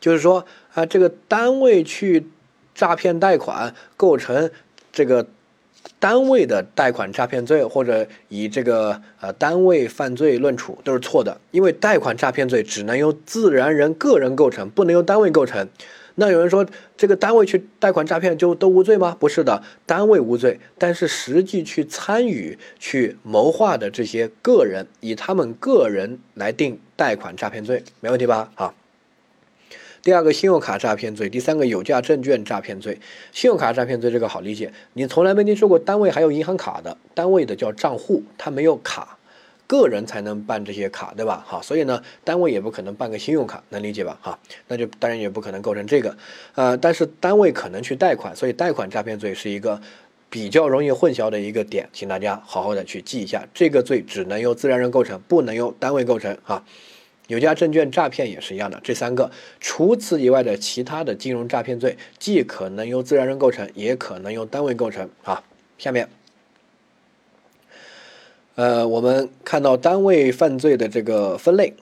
[0.00, 2.26] 就是说啊，这个单位去
[2.74, 4.50] 诈骗贷款构成
[4.92, 5.24] 这个。
[5.98, 15.68] 单位的贷款诈骗罪，或者以这个呃单位犯罪论处都是错的，因为贷款诈骗罪只能由自然人个人构成，不能由单位构成。
[16.16, 16.66] 那有人说
[16.96, 19.16] 这个单位去贷款诈骗就都无罪吗？
[19.18, 28.50] 不是的，单位无罪，但是实际去参与去谋划的这些个人，以他们个人来定贷款诈骗罪，没问题吧？
[28.54, 28.74] 好。
[30.02, 32.98] 第二个信用卡诈骗罪，第三个有价证券诈骗罪。
[33.30, 39.16] 信用卡诈骗罪这个好理解，你从来没听说过单位还有银行卡的，单位的叫账户，它没有卡，
[39.68, 41.44] 个人才能办这些卡，对吧？
[41.46, 44.18] 好，所以呢，单位也不可能办个信用卡，能理解吧？
[44.20, 44.36] 哈，
[44.66, 46.16] 那就当然也不可能构成这个，
[46.56, 49.80] 呃，但是单位可能去贷款，所以贷款诈骗罪是一个
[50.28, 56.64] 比较容易混淆的一个点，请大家好好的去记一下，这个罪只能由自然人构成，不能由单位构成，哈。
[57.28, 59.30] 有价证券诈骗也是一样的，这三个
[59.60, 65.08] 除此以外的其他的金融诈骗罪，既可能由自然人构成，也可能由单位构成。
[65.22, 65.42] 好，
[65.78, 66.08] 下面，
[68.56, 71.74] 呃，我们看到单位犯罪的这个分类，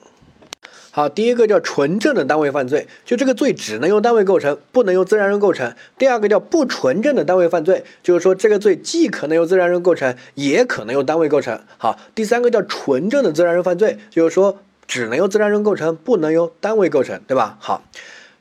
[0.91, 5.75] 好，第一个叫纯正的单位犯罪，就这个罪只能由单位构成，不能由自然人构成。
[5.97, 11.59] 第二个叫不纯正的单位犯罪，就是说这个罪既可能由自然人构成，也可能由单位构成。
[11.77, 14.59] 好，第三个叫纯正的自然人犯罪，就是说
[14.91, 17.57] 只能由自然人构成，不能由单位构成，对吧？
[17.61, 17.81] 好，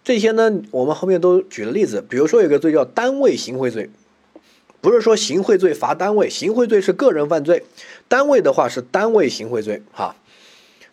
[0.02, 3.88] 这些呢，我们后面都举了例子，比如说有个罪叫单位行贿罪，
[4.80, 7.62] 不是说行贿罪罚单位，行贿罪是个人犯罪，
[8.08, 9.80] 单位的话是单位行贿罪。
[9.92, 10.16] 哈，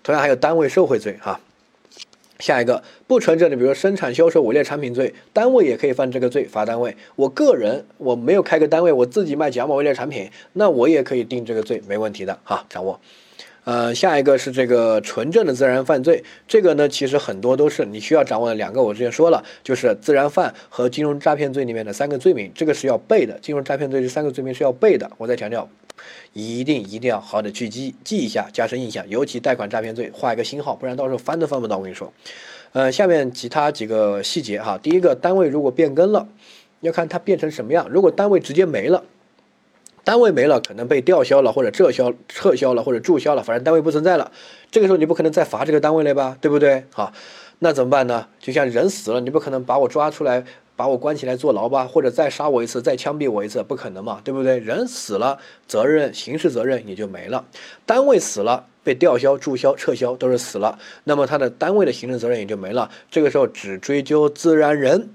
[0.03, 1.17] 同样还有单位受贿罪。
[1.19, 1.39] 哈。
[2.37, 6.95] 下一个不纯正的，比如说生产销售伪劣产品罪，单位也可以犯这个罪，罚单位。
[7.15, 12.63] 我个人我没有开个单位，我自己卖假冒伪劣产品，那我也可以定这个罪，没问题的哈。
[12.69, 13.01] 掌握。
[13.67, 23.37] 呃，下一个是这个纯正的自然犯罪，这个呢其实很多都是你需要掌握的两个，我之前说了，就是自然犯和金融诈骗罪里面的三个罪名，这个是要背的。
[23.41, 25.67] 金融诈骗罪这三个罪名是要背的，我再强调。
[26.31, 29.03] 一定一定要好的去记记一下，加深印象。
[29.09, 31.77] 尤其贷款诈骗罪，画一个星号，不然到时候翻都翻不到。
[31.77, 32.13] 我跟你说，
[32.71, 34.79] 呃，下面其他几个细节哈。
[34.81, 36.25] 第一个，单位如果变更了，
[36.79, 37.85] 要看它变成什么样。
[37.89, 39.03] 如果单位直接没了，
[40.07, 44.31] 单位没了，可能被吊销了，或者撤销、撤销了，或者注销了，反正单位不存在了。
[44.71, 46.85] 这个时候你不可能再罚这个单位了吧，对不对？
[46.93, 47.11] 好，
[47.59, 48.25] 那怎么办呢？
[48.39, 50.45] 就像人死了，你不可能把我抓出来。
[50.77, 54.59] 把我关起来坐牢吧，或者再杀我一次，再枪毙我一次，不可能嘛，对不对？
[54.59, 57.43] 人死了，责任刑事责任也就没了；
[57.83, 62.91] 单位死了，被吊销、注销、撤销都是死了，那么他的单位的刑事责任也就没了。
[63.09, 65.09] 这个时候只追究自然人，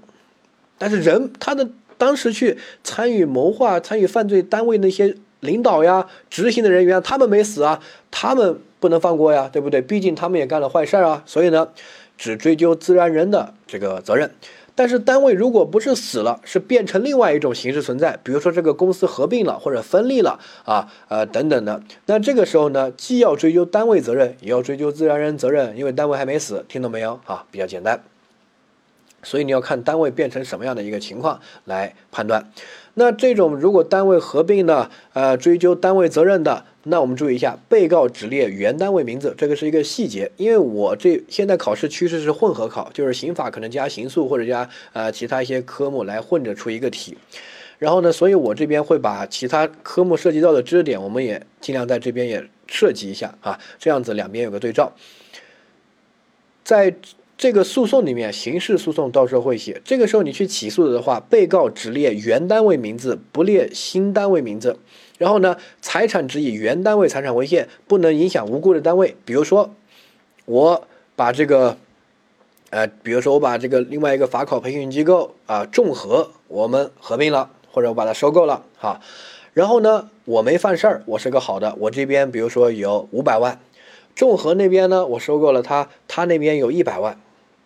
[0.77, 1.69] 但是人他的
[2.03, 7.79] 当时去参与谋划、参与犯罪单位那些领导呀、执行的人员，他们没死啊，
[8.11, 9.81] 他们不能放过呀，对不对？
[9.81, 11.69] 毕竟他们也干了坏事啊，所以呢，
[12.17, 14.29] 只追究自然人的这个责任。
[14.75, 27.21] 但是单位如果不是死了，是变成另外一种形式存在，比如说这个公司合并了或者分立了啊，呃等等的，那这个时候呢，既要追究单位责任，也要追究自然人责任，因为单位还没死，听懂没有？
[27.23, 28.03] 啊，比较简单。
[29.23, 32.51] 所以你要看单位变成什么样的一个情况来判断。
[32.95, 40.31] 那这种如果单位合并的，呃，追究单位责任的，那我们注意一下，被告只列原单位名字，这个是一个细节。
[40.37, 47.17] 因为我这现在考试趋势是混合考，就是刑法可能加刑诉或者加呃其他一些科目来混着出一个题。
[47.79, 54.93] 然后呢，所以我这边会把其他科目涉及到的知识点，我们也尽量在这边也涉及一下啊，这样子两边有个对照，
[56.63, 56.93] 在。
[57.35, 59.81] 这个诉讼里面，刑事诉讼到时候会写。
[59.83, 64.77] 这个时候你去起诉的话，被告只列原单位名字，不列新单位名字。
[65.17, 69.15] 然后呢，财产只以原单位财产为限，不能影响无辜的单位。
[69.25, 69.73] 比如说，
[70.45, 71.77] 我把这个，
[72.69, 79.01] 呃，比如说我把这个另外一个法考培训机构啊，众合我们合并了，或者我把它收购了，哈。
[79.53, 83.59] 然后呢，我没犯事儿，我是个好的，我这边比如说有五百万。
[84.15, 87.19] 众合那边呢，我收购了他，他那边有一百万，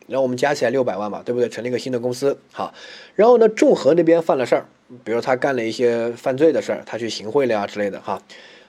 [0.07, 1.49] 然后我们加起来六百万嘛，对不对？
[1.49, 2.73] 成立一个新的公司，好。
[3.15, 4.65] 然后呢，众合那边犯了事儿，
[5.03, 8.21] 比如他干了一些犯罪的事儿，他去行贿了呀之类的，哈。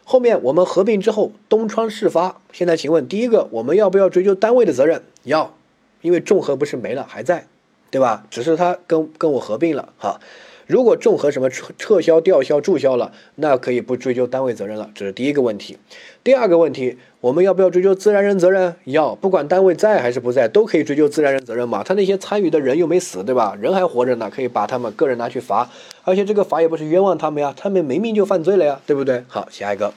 [0.05, 2.41] 后面我们合并之后，东窗事发。
[2.51, 5.03] 现在请问，第一个，我们要不要追究单位的责任？
[5.25, 5.55] 要，
[6.01, 7.47] 因为众合不是没了，还在，
[7.91, 8.27] 对吧？
[8.31, 10.19] 只是他跟跟我合并了，哈。
[10.67, 15.79] 如果众合什么撤撤销、吊销、注销了，那可以不追究单位责任了，这是第一个问题。
[16.23, 18.77] 第二个问题，我们要不要追究自然人责任？
[18.85, 21.83] 要，不管单位在还是不在，都可以追究自然人责任嘛。
[21.83, 23.57] 他那些参与的人又没死，对吧？
[23.61, 25.69] 人还活着呢，可以把他们个人拿去罚，
[26.05, 29.25] 而且这个罚也不是冤枉他们呀，他们明明就犯罪了呀，对不对？
[29.27, 29.93] 好，下一个。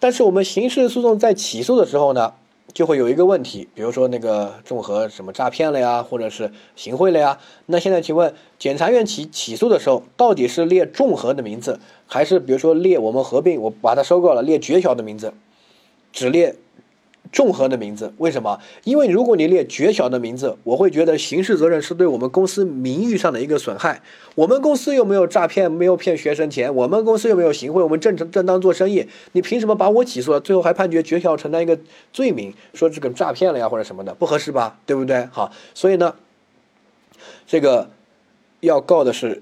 [0.00, 2.32] 但是我们刑事诉讼在起诉的时候呢？
[2.74, 7.38] 就会有一个问题，比如说那个综合什么诈骗了呀，或者是行贿了呀。
[7.66, 15.32] 那现在请问，检察院起起诉的时候，到底是列众合的名字，还是比如说列我们合并，我把它收购了，列绝小的名字，
[16.16, 16.56] 只列？
[17.32, 18.60] 众合的名字为什么？
[18.84, 24.00] 因为如果你列绝小的名字，我会觉得刑事责任是对我们公司名誉上的一个损害。
[24.36, 29.06] 我们公司又没有诈骗，没有骗学生钱，我们公司又没有行贿，我们正正正当做生意。
[29.32, 30.40] 你凭什么把我起诉了？
[30.40, 31.76] 最后还判决绝小承担一个
[32.12, 34.78] 罪名，说这个诈骗了呀或者什么的，不合适吧？
[34.86, 35.28] 对不对？
[35.32, 36.14] 好，所以呢，
[37.46, 37.90] 这个
[38.60, 39.40] 要告的是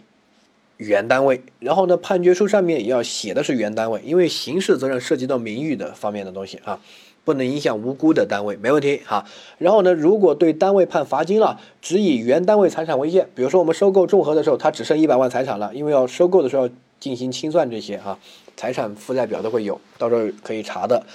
[0.85, 6.79] 原单位，然后呢，判决书上面也要写的是原单位，因为刑事责任涉及到名誉的方面的东西啊。
[7.27, 9.25] 不能影响无辜的单位，没问题哈。
[9.57, 13.27] 然后呢，如果对单位判罚金了，只以原单位财产为限。
[13.35, 18.19] 比如说我们收购众合的时候，它只剩一百万财产了，因为要收购的时候要进行清算这些哈，
[18.59, 21.07] 财产负债表都会有，到时候可以查的。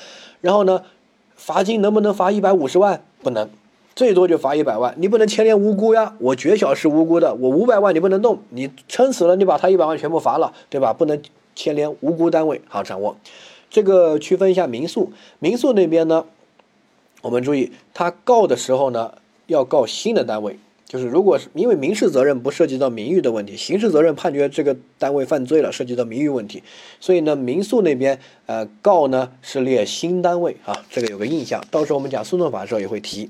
[0.41, 0.81] 然后呢，
[1.35, 3.03] 罚金能不能罚一百五十万？
[3.21, 3.47] 不能，
[3.99, 4.95] 最多就罚一百万。
[4.97, 10.93] 你不能牵连无辜呀，我绝小是无辜的，我五百万你不能动，你撑死了你把他一百万全部罚了，对吧？
[10.93, 11.21] 不能
[11.53, 13.17] 牵连无辜单位，好掌握。
[13.69, 16.23] 这个区分一下民诉，民诉那边呢，
[17.21, 19.15] 我们注意，他告的时候呢，
[19.47, 20.57] 要告新的单位。
[20.85, 26.63] 就是如果是因为民事责任不涉及到名誉的问题，刑事责任判决这个单位犯罪了，涉及到名誉问题，
[27.01, 31.61] 所以呢，民诉那边呃告呢是列新单位啊，这个有个印象。
[31.69, 33.29] 到时候我们讲诉讼法的时候也会提。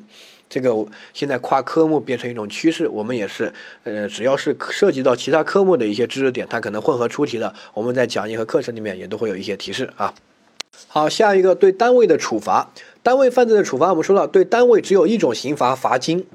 [0.49, 0.73] 这个
[1.13, 10.13] 现在跨科目变成一种趋势，我们也是呃，只要是涉及到其他科目的一些知识点，它可能混合出题的，我们在讲义和课程里面也都会有一些提示啊。
[10.87, 16.25] 好，下一个对单位的处罚，单位犯罪的处罚，我们说了，对单位只有一种刑罚，罚金。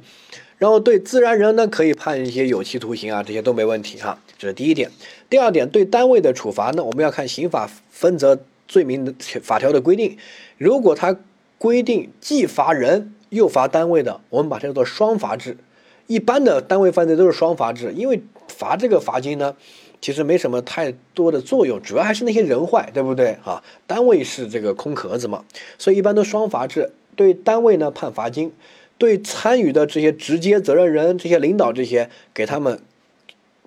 [0.57, 4.19] 然后对自然人呢，可以判一些有期徒刑啊，这些都没问题哈。
[4.39, 4.91] 这是第一点。
[5.29, 10.17] 第二点，对单位的处罚呢，我们要看刑法分则罪名的法条的规定。
[10.57, 11.17] 如果它
[11.59, 15.59] 规定既罚人又罚单位的，我们把它叫做双罚制。
[16.07, 19.55] 一般的单位犯罪都是双罚制，因为罚这个罚金呢，
[20.01, 23.63] 其实没什么太多的作用，主要还是那些人坏，对不对啊？
[23.87, 25.45] 单位是这个空壳子嘛，
[25.79, 26.93] 所以一般都双罚制。
[27.17, 28.53] 对单位呢判罚金。
[28.97, 32.81] 对参与的这些直接责任人、这些领导这些，给他们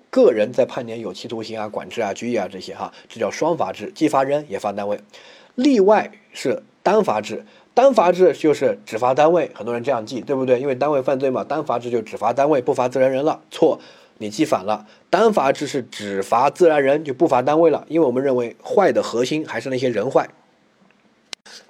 [0.08, 4.98] 个人再判点有期徒刑啊、管制啊、拘役啊这些哈，这叫双罚制，既罚人也罚单位。
[5.54, 7.44] 例外是单罚制，
[7.78, 10.58] 单罚制就是只罚单位，很多人这样记，对不对？
[10.58, 13.40] 因为单位犯罪嘛，单罚制就只罚单位，不罚自然人了。
[13.52, 13.78] 错，
[14.18, 14.84] 你记反了。
[15.10, 20.28] 单罚制是只罚自然人，就不罚单位了，因为我们认为坏的核心还是那些人坏。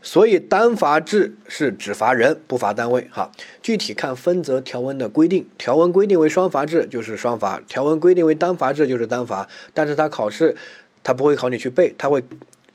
[0.00, 5.46] 所以单罚制是只罚人不罚单位，哈，具体看分则条文的规定。
[5.58, 9.46] 条文规定为双罚制就是双罚，条文规定为单罚制就是单罚。
[9.74, 10.56] 但是他考试，
[11.02, 12.24] 他不会考你去背，他会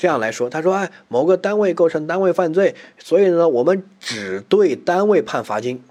[0.04, 5.82] 这样来说：他说，哎，某个单位构成单位犯罪，所以呢，我们只对单位判罚金。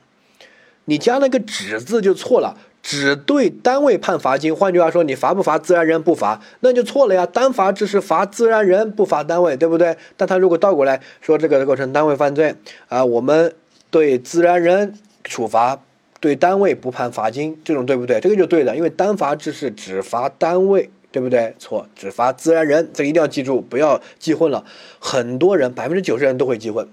[0.84, 2.58] 你加那个“只”字就错了。
[2.82, 7.24] 只对单位判罚金，换句话说，你罚不罚自然人不罚，那就错了呀。
[7.24, 9.96] 单罚制是罚自然人不罚单位，对不对？
[10.18, 12.54] 但他如果倒过来说，这个构成单位犯罪
[12.88, 13.54] 啊，我们
[13.90, 14.92] 对自然人
[15.24, 15.80] 处罚，
[16.20, 18.20] 对单位不判罚金，这种对不对？
[18.20, 21.54] 这个就对的，因为单罚制是只罚单位，对不对？
[21.58, 24.64] 错，只罚自然人，这一定要记住，不要记混了。
[24.98, 26.88] 很多人百分之九十人都会记混。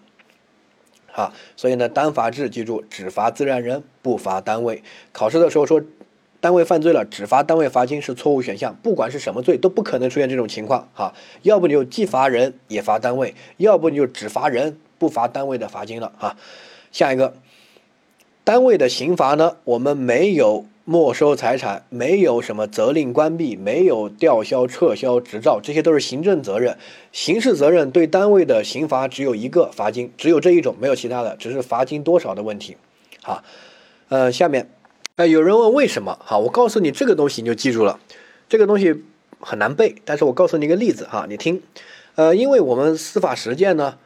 [1.13, 4.83] 啊，所以呢，单罚制记住，只罚自然人，不罚单位。
[5.11, 5.81] 考试的时候说，
[6.39, 8.75] 单位犯罪了，只罚单位罚金是错误选项。
[8.83, 10.89] 不管是什么罪，都不可能出现这种情况。
[10.93, 16.11] 哈，要不你就既罚人也罚单位，要不你就只罚人不罚单位的罚金了。
[16.17, 16.37] 哈，
[16.91, 17.33] 下一个，
[18.43, 20.65] 单位的刑罚呢，我们没有。
[20.89, 26.79] 没收财产没有什么责令关闭，没有吊销、撤销执照，这些都是行政责任。
[27.11, 32.75] 刑事责任对单位的刑罚只有一个罚金，只有这一种，没有其他的，只是罚金多少的问题。
[33.21, 33.43] 好，
[34.07, 34.67] 呃，下面，
[35.17, 36.17] 呃，有人问为什么？
[36.23, 37.99] 好，我告诉你这个东西你就记住了，
[38.47, 39.03] 这个东西
[39.39, 41.61] 很难背，但是我告诉你一个例子哈，你听，
[42.15, 43.99] 呃，因为我们司法实践呢。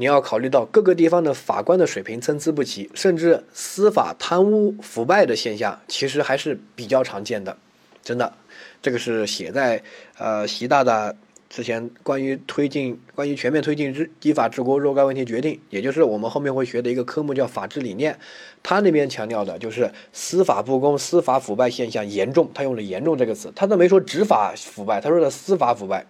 [0.00, 7.56] 你要考虑到各个地方的法官的水平参差不齐，甚至司法贪污腐败的现象，其实还是比较常见的。
[8.00, 8.32] 真的，
[8.80, 9.82] 这个是写在
[10.16, 11.12] 呃习大大
[11.50, 18.16] 之前关于推进关于全面推进依法治国若干问题决定，也就是我们后面会学的一个科目叫法治理念。
[18.62, 26.06] 他那边强调的就是司法不公、司法腐败现象严重，他用了“严重”这个词，他都没说执法腐败，他说的司法腐败。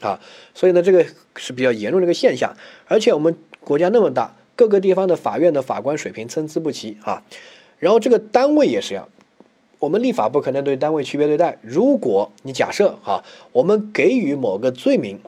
[0.00, 0.18] 啊，
[0.54, 1.04] 所以呢，这个
[1.36, 7.22] 是比较严重的一个现象，而且我们国家那么大，各个地方的法院的法官水平参差不齐啊，
[7.78, 9.08] 然后这个单位也是一样，
[9.78, 11.58] 我们立法不可能对单位区别对待。
[11.62, 15.18] 如果你假设哈，我们给予某个罪名，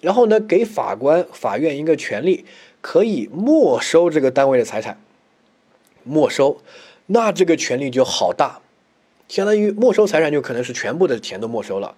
[0.00, 2.44] 然后呢，给法官、法院一个权利，
[2.80, 4.98] 可以没收这个单位的财产，
[6.04, 6.62] 没收，
[7.06, 8.60] 那这个权利就好大，
[9.28, 11.94] 相当于没收财产就可能是全部的钱都没收了。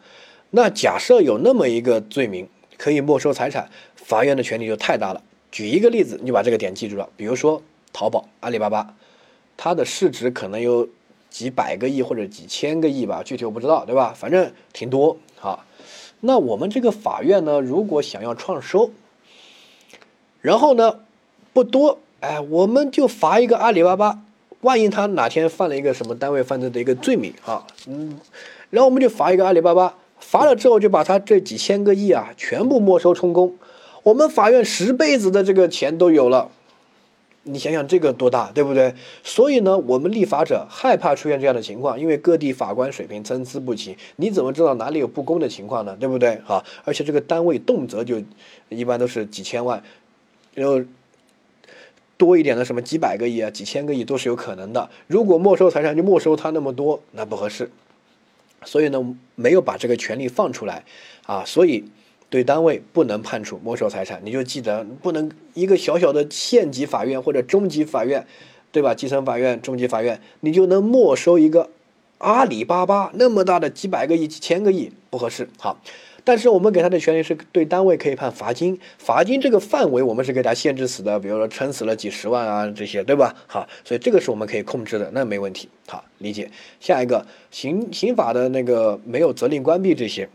[0.51, 5.23] 那假设有那么一个罪名可以没收财产，法院的权力就太大了。
[5.53, 7.09] 举一个例子，你把这个点记住了。
[7.17, 8.95] 比如说淘宝、阿里巴巴，
[9.57, 10.89] 它的市值可能有
[11.29, 14.13] 几百个亿或者几千个亿吧，具体我不知道，对吧？
[14.17, 15.65] 反正挺多啊。
[16.21, 18.91] 那我们这个法院呢，如果想要创收，
[20.41, 21.01] 然后呢
[21.53, 24.21] 不多，哎，我们就罚一个阿里巴巴。
[24.63, 28.21] 万一他哪天犯了一个什么单位犯罪的一个罪名啊，嗯，
[28.69, 29.95] 然后我们就罚一个阿里巴巴。
[30.31, 33.57] 罚了之后，就把他这几千个亿啊，全部没收充公，
[34.05, 36.53] 我们法院十辈子的这个钱都有了。
[37.43, 38.95] 你想想这个多大，对不对？
[39.25, 45.97] 所以呢，我们立法者害怕出现这样的情况，因为各地法官水平参差不齐，你怎么知道哪里有不公的情况呢？
[45.99, 46.41] 对不对？
[46.47, 48.23] 哈，而且这个单位动辄就
[48.69, 49.83] 一般都是几千万，
[50.55, 50.81] 然后
[52.17, 54.89] 多一点的什么几百个亿啊、几千个亿都是有可能的。
[55.09, 57.69] 如果没收财产就没收他那么多，那不合适。
[58.65, 60.85] 所以呢，没有把这个权利放出来，
[61.27, 61.85] 啊，所以
[62.29, 64.21] 对单位不能判处没收财产。
[64.25, 68.27] 你就记得不能一个小小的县级法院或者中级法院，
[68.73, 68.95] 对吧？
[68.95, 71.71] 基层法院、中级法院，你就能没收一个
[72.19, 75.49] 阿里巴巴那么大的几百个亿、几千个亿，不合适。
[75.59, 75.81] 好。
[76.31, 83.35] 但是我们给他的权利是对单位可以判罚金，罚金这个范围我们是给他限制死的，比如说撑死了几十万啊这些，对吧？
[83.49, 85.69] 好，所以这个是我们可以控制的，那没问题。
[85.89, 86.49] 好，理解。
[86.79, 90.29] 下一个刑刑法的那个没有责令关闭这些，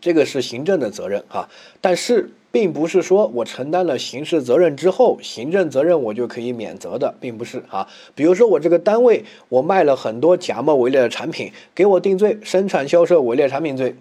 [0.00, 1.48] 这个是行政的责任哈，
[1.80, 7.88] 但是并不是说我承担了刑事责任之后，行政责任我就可以免责的，并不是啊。
[8.14, 13.96] 比如说我这个单位我卖了很多假冒伪劣的产品，给我定罪，生产销售伪劣产品罪。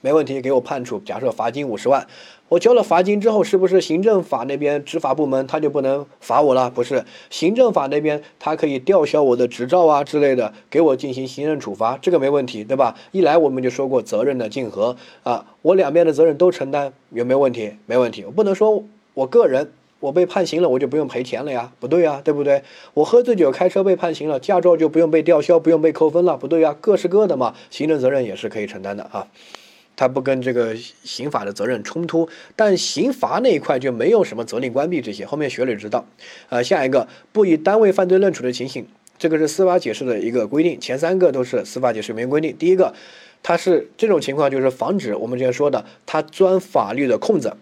[0.00, 2.06] 没问题，给我判处，假设罚金五十万，
[2.48, 6.70] 我交了罚金之后，是不是行政法那边执法部门他就不能罚我了？
[6.70, 12.96] 不是，行政法那边他可以吊销我的执照啊之类的，给我进行行政处罚，这个没问题，对吧？
[13.10, 17.72] 一来我们就说过责任的竞合啊，我两边的责任都承担，有没有问题？
[17.86, 18.84] 没问题，我不能说
[19.14, 22.62] 我个人我被判刑了，我就不用赔钱了呀，不对呀，对不对？
[22.94, 29.26] 我喝醉酒开车被判刑了，驾照就不用被吊销，不用被扣分了，不对呀，各是各的嘛，行政责任也是可以承担的啊。
[29.96, 36.04] 它不跟这个刑法的责任冲突，但刑罚那一块就没有什么责令关闭这些，后面学了就知道。
[36.50, 38.86] 呃，下一个不以单位犯罪论处的情形，
[39.18, 42.54] 这个是司法解释的一个规定，前三个都是司法解释里面规定。
[42.58, 42.92] 第一个，
[43.42, 47.56] 它是这种情况，就是防止我们之前说的他钻法律的空子。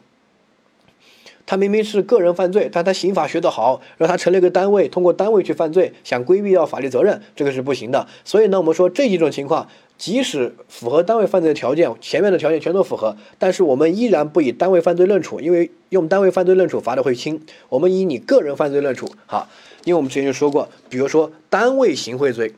[1.47, 8.09] 他明明是个人犯罪，但他刑法学得好，让他成立一个单位，通过单位去犯罪，想规避掉法律责任，这个是不行的。
[8.24, 9.68] 所以呢，我们说这几种情况。
[9.97, 17.40] 即使符合单位犯罪的条件，前面的条件全都符合，但是我们依然不以单位犯罪论处，因为用单位犯罪论处罚的会轻。
[17.68, 19.49] 我们以你个人犯罪论处，好，
[19.84, 22.53] 因为我们之前就说过，比如说单位行贿罪，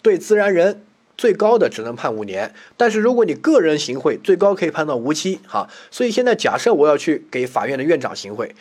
[0.00, 0.80] 对自然人
[1.18, 5.40] 最高的只能判五年，但是如果你个人行贿，最高可以判到无期。
[5.44, 8.54] 好，所以现在假设我要去给法院的院长行贿，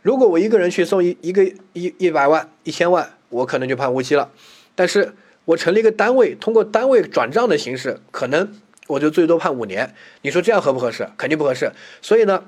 [0.00, 4.30] 如果我一个人去送一一个一一百万、一千万，我可能就判无期了，
[4.74, 5.12] 但是。
[5.48, 8.52] 我成立一个单位，通过单位转账的形式，可能
[8.86, 9.94] 我就最多判五年。
[10.20, 11.08] 你说这样合不合适？
[11.16, 11.72] 肯定不合适。
[12.02, 12.44] 所以呢，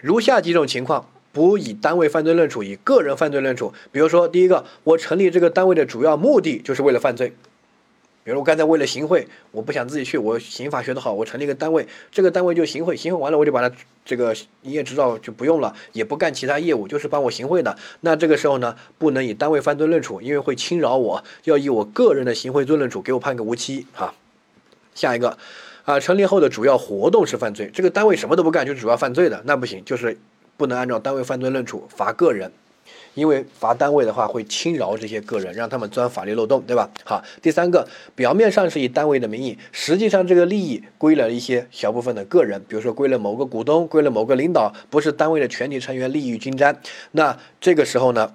[0.00, 3.72] 如下几种情况不以单位犯罪论处，以个人犯罪论处。
[3.92, 7.32] 比如说，第一个，我成立这个单位的主要目的就是为了犯罪。
[8.28, 13.74] 比如我刚才为了行贿，我不想自己去，我刑法学得好，我成立一个单位，这个单位就行贿，行贿完了我就把它
[14.04, 17.74] 这个营业执照就不用了，也不干其他业务，就是帮我行贿的。
[18.02, 24.12] 那这个时候呢，不能以单位犯罪论处，因为会侵扰我，要以我个人的行贿罪论处，给我判个无期哈。
[24.94, 25.38] 下一个，
[25.86, 30.18] 啊，成立后的主要活动是犯罪，这个单位什么都不干，就是主要犯罪的，那不行，就是
[30.58, 32.52] 不能按照单位犯罪论处罚个人。
[33.14, 36.88] 因为罚单位的话会轻饶这些个人，让他们钻法律漏洞，对吧？
[37.04, 46.80] 好，第三个，表面上是以单位的名义，实际上这个利益归了一些小部分的个人，比如说归了某个股东，归了某个领导，不是单位的全体成员，利益均沾。
[47.12, 48.34] 那这个时候呢？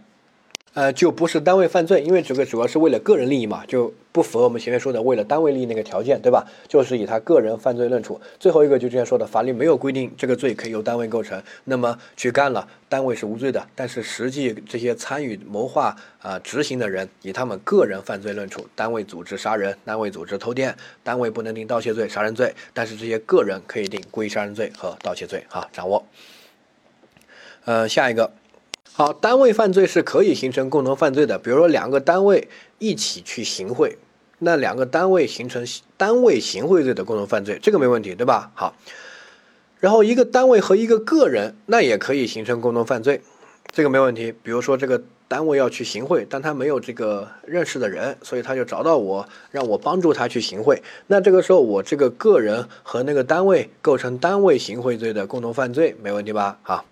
[0.74, 6.44] 呃，就不是单位犯罪，因为这个主要是为了个人利益嘛，就不符合我们前面说的为了单位利益那个条件，对吧？
[6.68, 8.20] 就是以他个人犯罪论处。
[8.40, 25.44] 最后一个就之前说的，法律没有规定这个罪可以由单位构成，那么去干了，单位是无罪的，但是实际这些参与谋划啊执行的人，以他们个人犯罪论处，单位组织杀人，单位组织偷电，单位不能定盗窃罪、杀人罪，但是这些个人可以定故意杀人罪和盗窃罪。
[25.48, 26.04] 好，掌握。
[27.66, 28.32] 呃，下一个。
[28.96, 31.40] 好，单位犯罪是可以形成共同犯罪的。
[31.40, 33.98] 比如说，两个单位一起去行贿，
[34.38, 35.66] 那两个单位形成
[35.98, 38.52] 单位行贿罪的共同犯罪，这个没问题，对吧？
[38.54, 38.76] 好，
[39.80, 43.22] 然后一个单位和一个个人，那也可以形成共同犯罪，
[43.72, 44.32] 这个没问题。
[44.44, 50.84] 比如说，这个单位要去行贿，但他没有这个认识的人，所以他就找到我，让我帮助他去行贿。
[51.08, 56.60] 那这个时候，我这个个人和那个单位构成单位行贿罪的共同犯罪，没问题吧？
[56.62, 56.86] 好。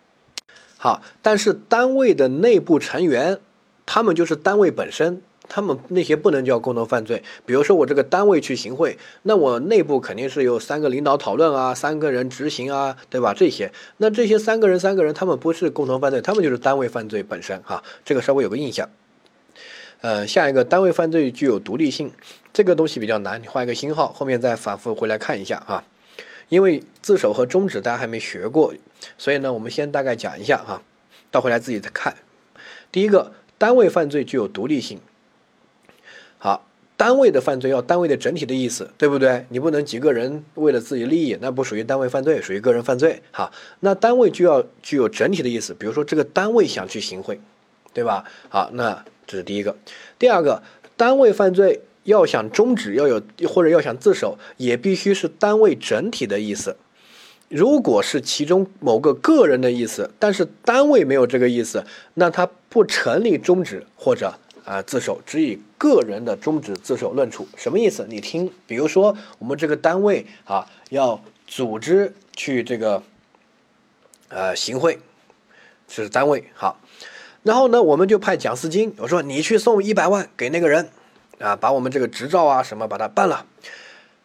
[0.84, 3.38] 好，但是单位的内部成员，
[3.86, 7.22] 他们就是单位本身，他们那些不能叫共同犯罪。
[7.46, 13.32] 比如说我这个单位去行贿，那我内部肯定是有三个领导讨论啊，三个人执行啊，对吧？
[13.32, 17.84] 这些，那这些三个人三个人，他们不是共同犯罪，他们就是单位犯罪本身哈。
[18.04, 18.90] 这个稍微有个印象。
[20.02, 22.12] 呃，下一个单位犯罪具有独立性，
[22.52, 25.84] 这个东西比较难，你画一个星号，后面再反复回来看一下啊。
[26.50, 28.74] 因为自首和终止大家还没学过，
[29.18, 30.82] 所以呢，我们先大概讲一下哈，
[31.30, 32.16] 倒回来自己再看。
[32.92, 35.00] 第一个，单位犯罪具有独立性。
[36.38, 39.46] 好，单位的犯罪要单位的整体的意思，对不对？
[39.50, 43.22] 你不能几个人为了自己利益，那不属于单位犯罪，属于个人犯罪。
[43.32, 47.40] 好，那单位就要具有整体的意思，比如说这个单位想去行贿，
[47.94, 48.26] 对吧？
[48.50, 49.76] 好，那这是第一个。
[50.18, 50.64] 第二个，
[50.96, 51.82] 单位犯罪。
[52.04, 56.76] 要想终止，要有或者要想自首，也必须是单位整体的意思。
[57.52, 61.84] 如果是其中某个个人的意思，但是单位没有这个意思，
[62.14, 64.34] 那它不成立终止或者
[64.64, 67.46] 啊自首，只以个人的终止自首论处。
[67.58, 68.06] 什么意思？
[68.08, 73.04] 你听，比如说我们这个单位啊要组织去这个
[74.30, 74.98] 呃行贿，
[75.90, 76.80] 这是单位好，
[77.44, 80.90] 然后呢我们就派蒋思金，我说你去送一百万给那个人
[81.40, 83.46] 啊，把我们这个执照啊什么把它办了，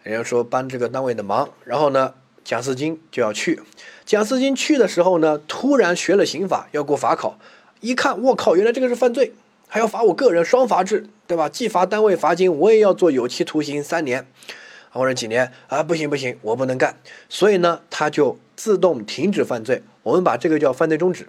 [0.05, 2.15] 人家说帮这个单位的忙，然后呢。
[2.47, 3.61] 蒋思金就要去，
[4.05, 7.41] 蒋思金去的时候呢，突然学了刑法要过法考，
[7.81, 9.33] 一看我靠，原来这个是犯罪，
[9.67, 11.49] 还要罚我个人双罚制，对吧？
[11.49, 14.29] 既罚单位罚金，我也要做有期徒刑三年，
[14.91, 15.83] 或者几年啊？
[15.83, 16.97] 不行不行，我不能干，
[17.29, 19.83] 所以呢，他就自动停止犯罪。
[20.05, 21.27] 我们把这个叫犯罪终止。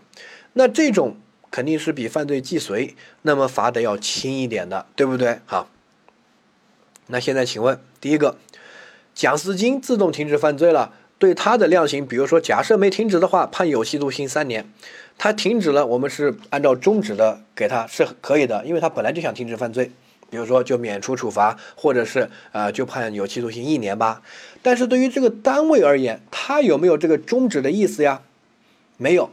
[0.54, 1.18] 那这种
[1.50, 5.40] 肯定是比犯罪既遂那么罚的要轻一点的，对不对？
[5.48, 5.68] 好，
[7.08, 8.38] 那现在请问第一个，
[9.16, 10.94] 蒋思金自动停止犯罪了。
[11.20, 14.70] 对他的量刑，比如说，假设没停止的话，判有期徒刑三年。
[15.18, 19.92] 他停止了，我们是按照终止的给他是可以的，因为他本来就想停止犯罪。
[20.30, 24.22] 比如说，就免除处罚，或者是呃，就判有期徒刑一年吧。
[24.62, 28.22] 但是对于这个单位而言，他有没有这个终止的意思呀？
[28.98, 29.32] 没有。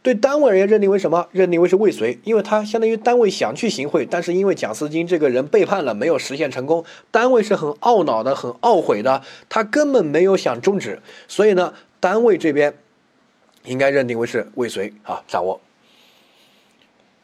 [0.00, 1.28] 对单位而言，认定为什么？
[1.32, 12.74] 认定为是未遂，因为他相当于单位想去行贿，但是因为蒋思金这个人背叛了，没有实现成功，单位是很懊恼的，很懊悔的，他根本没有想终止，所以呢，单位这边
[13.64, 15.60] 应该认定为是未遂啊，掌握。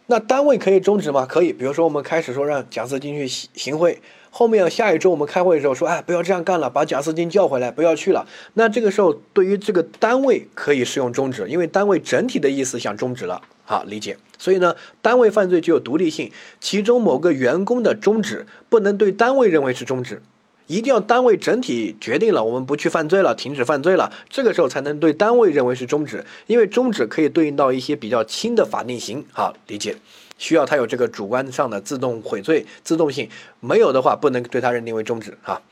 [0.07, 1.25] 那单位可以终止吗？
[1.25, 4.03] 可以，比如说我们开始说让蒋思金去行行贿。
[4.37, 8.27] 后面下一周我们开会的时候说，哎，不要这样干了，把贾斯汀叫回来，不要去了。
[8.55, 14.17] 那这个时候对于这个单位可以适用终止，因为单位整体的意思想终止了，好理解。
[14.37, 20.21] 所以呢，单位犯罪具有独立性，其中某个员工的终止不能对单位认为是终止，
[20.67, 29.95] 一定要单位整体决定了我们不去犯罪了，停止犯罪了，这个时候才能对单位认为是终止，因为终止可以对应到一些比较轻的法定刑，好理解。
[30.39, 33.29] 需要他有这个主观上的自动悔罪自动性，
[33.61, 35.63] 没有的话不能对他认定为终止哈。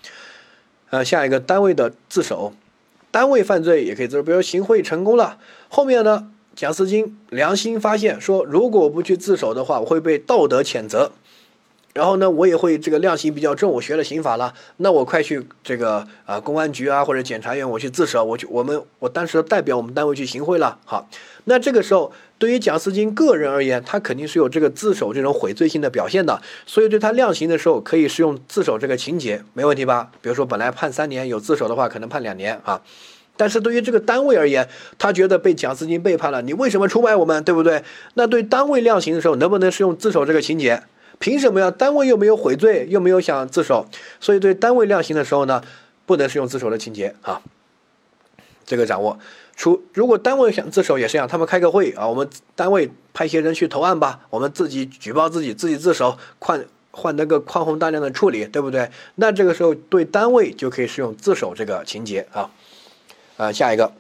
[0.90, 2.52] 呃，下一个单位的自首，
[3.10, 5.38] 单位犯罪也可以自首，比如行贿成功了，
[5.68, 11.12] 后面呢，贾斯金良心发现说，如果我不去自首的话，我会被道德谴责。
[11.94, 20.78] 然后呢，我也会这个量刑比较重，我学了刑法了，那我快去这个啊公安局啊或者检察院，我去自首，我去我们我当时代表我们单位去行贿了。
[20.86, 21.06] 好，
[21.44, 22.10] 那这个时候
[22.42, 30.10] 对于蒋思金个人而言，他肯定是有这个自首这种悔罪性的表现的，所以对他量刑的时候可以适用自首这个情节，没问题吧？
[30.20, 32.82] 比如说本来判三年，有自首的话可能判两年啊。
[33.36, 34.68] 但是对于这个单位而言，
[34.98, 37.84] 他觉得被蒋思金背叛了，你为什么出卖我们，对不对？
[38.14, 40.82] 那对单位量刑的时候，能不能适用自首这个情节？
[41.20, 41.70] 凭什么呀？
[41.70, 43.86] 单位又没有悔罪，又没有想自首，
[44.18, 45.62] 所以对单位量刑的时候呢，
[46.06, 47.40] 不能适用自首的情节啊。
[48.66, 49.20] 这个掌握。
[49.56, 58.90] 除如果单位想自首也是一样，他们开个会啊，我们单位派些人去投案吧，我们自己举报自己，自己自首，换换那个宽宏大量的处理，对不对？
[59.16, 62.50] 那这个时候对单位就可以适用自首这个情节啊。
[63.36, 63.92] 啊，下一个。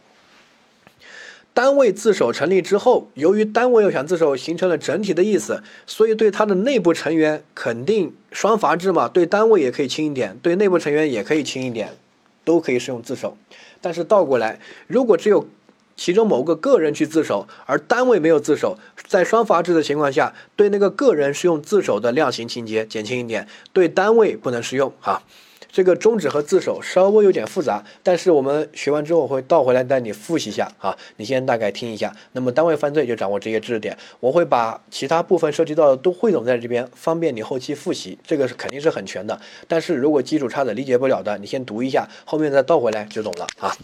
[1.54, 11.94] 单位自首成立之后，由于单位又想自首，形成了整体的意思，所以对他的内部成员肯定双罚制嘛，对单位也可以轻一点，对内部成员也可以轻一点，
[12.42, 13.36] 都可以适用自首。
[13.82, 15.46] 但是倒过来，如果只有
[15.94, 25.22] 其中某个个人去自首，而单位没有自首，在双罚制的情况下，对那个个人适用自首的量刑情节减轻一点，对单位不能适用哈。
[25.72, 30.94] 这个中止和自首稍微有点复杂，但是我们学完之后会倒回来带你复习一下啊。
[31.16, 32.14] 你先大概听一下。
[32.32, 38.18] 那么单位犯罪就掌握这些知识点，我会把其他部分涉及到的都汇总在这边，方便你后期复习。
[38.26, 43.74] 这个是肯定是很全的，但是如果基础差的理解不了的，你先读一下，后面再倒回来就懂了啊。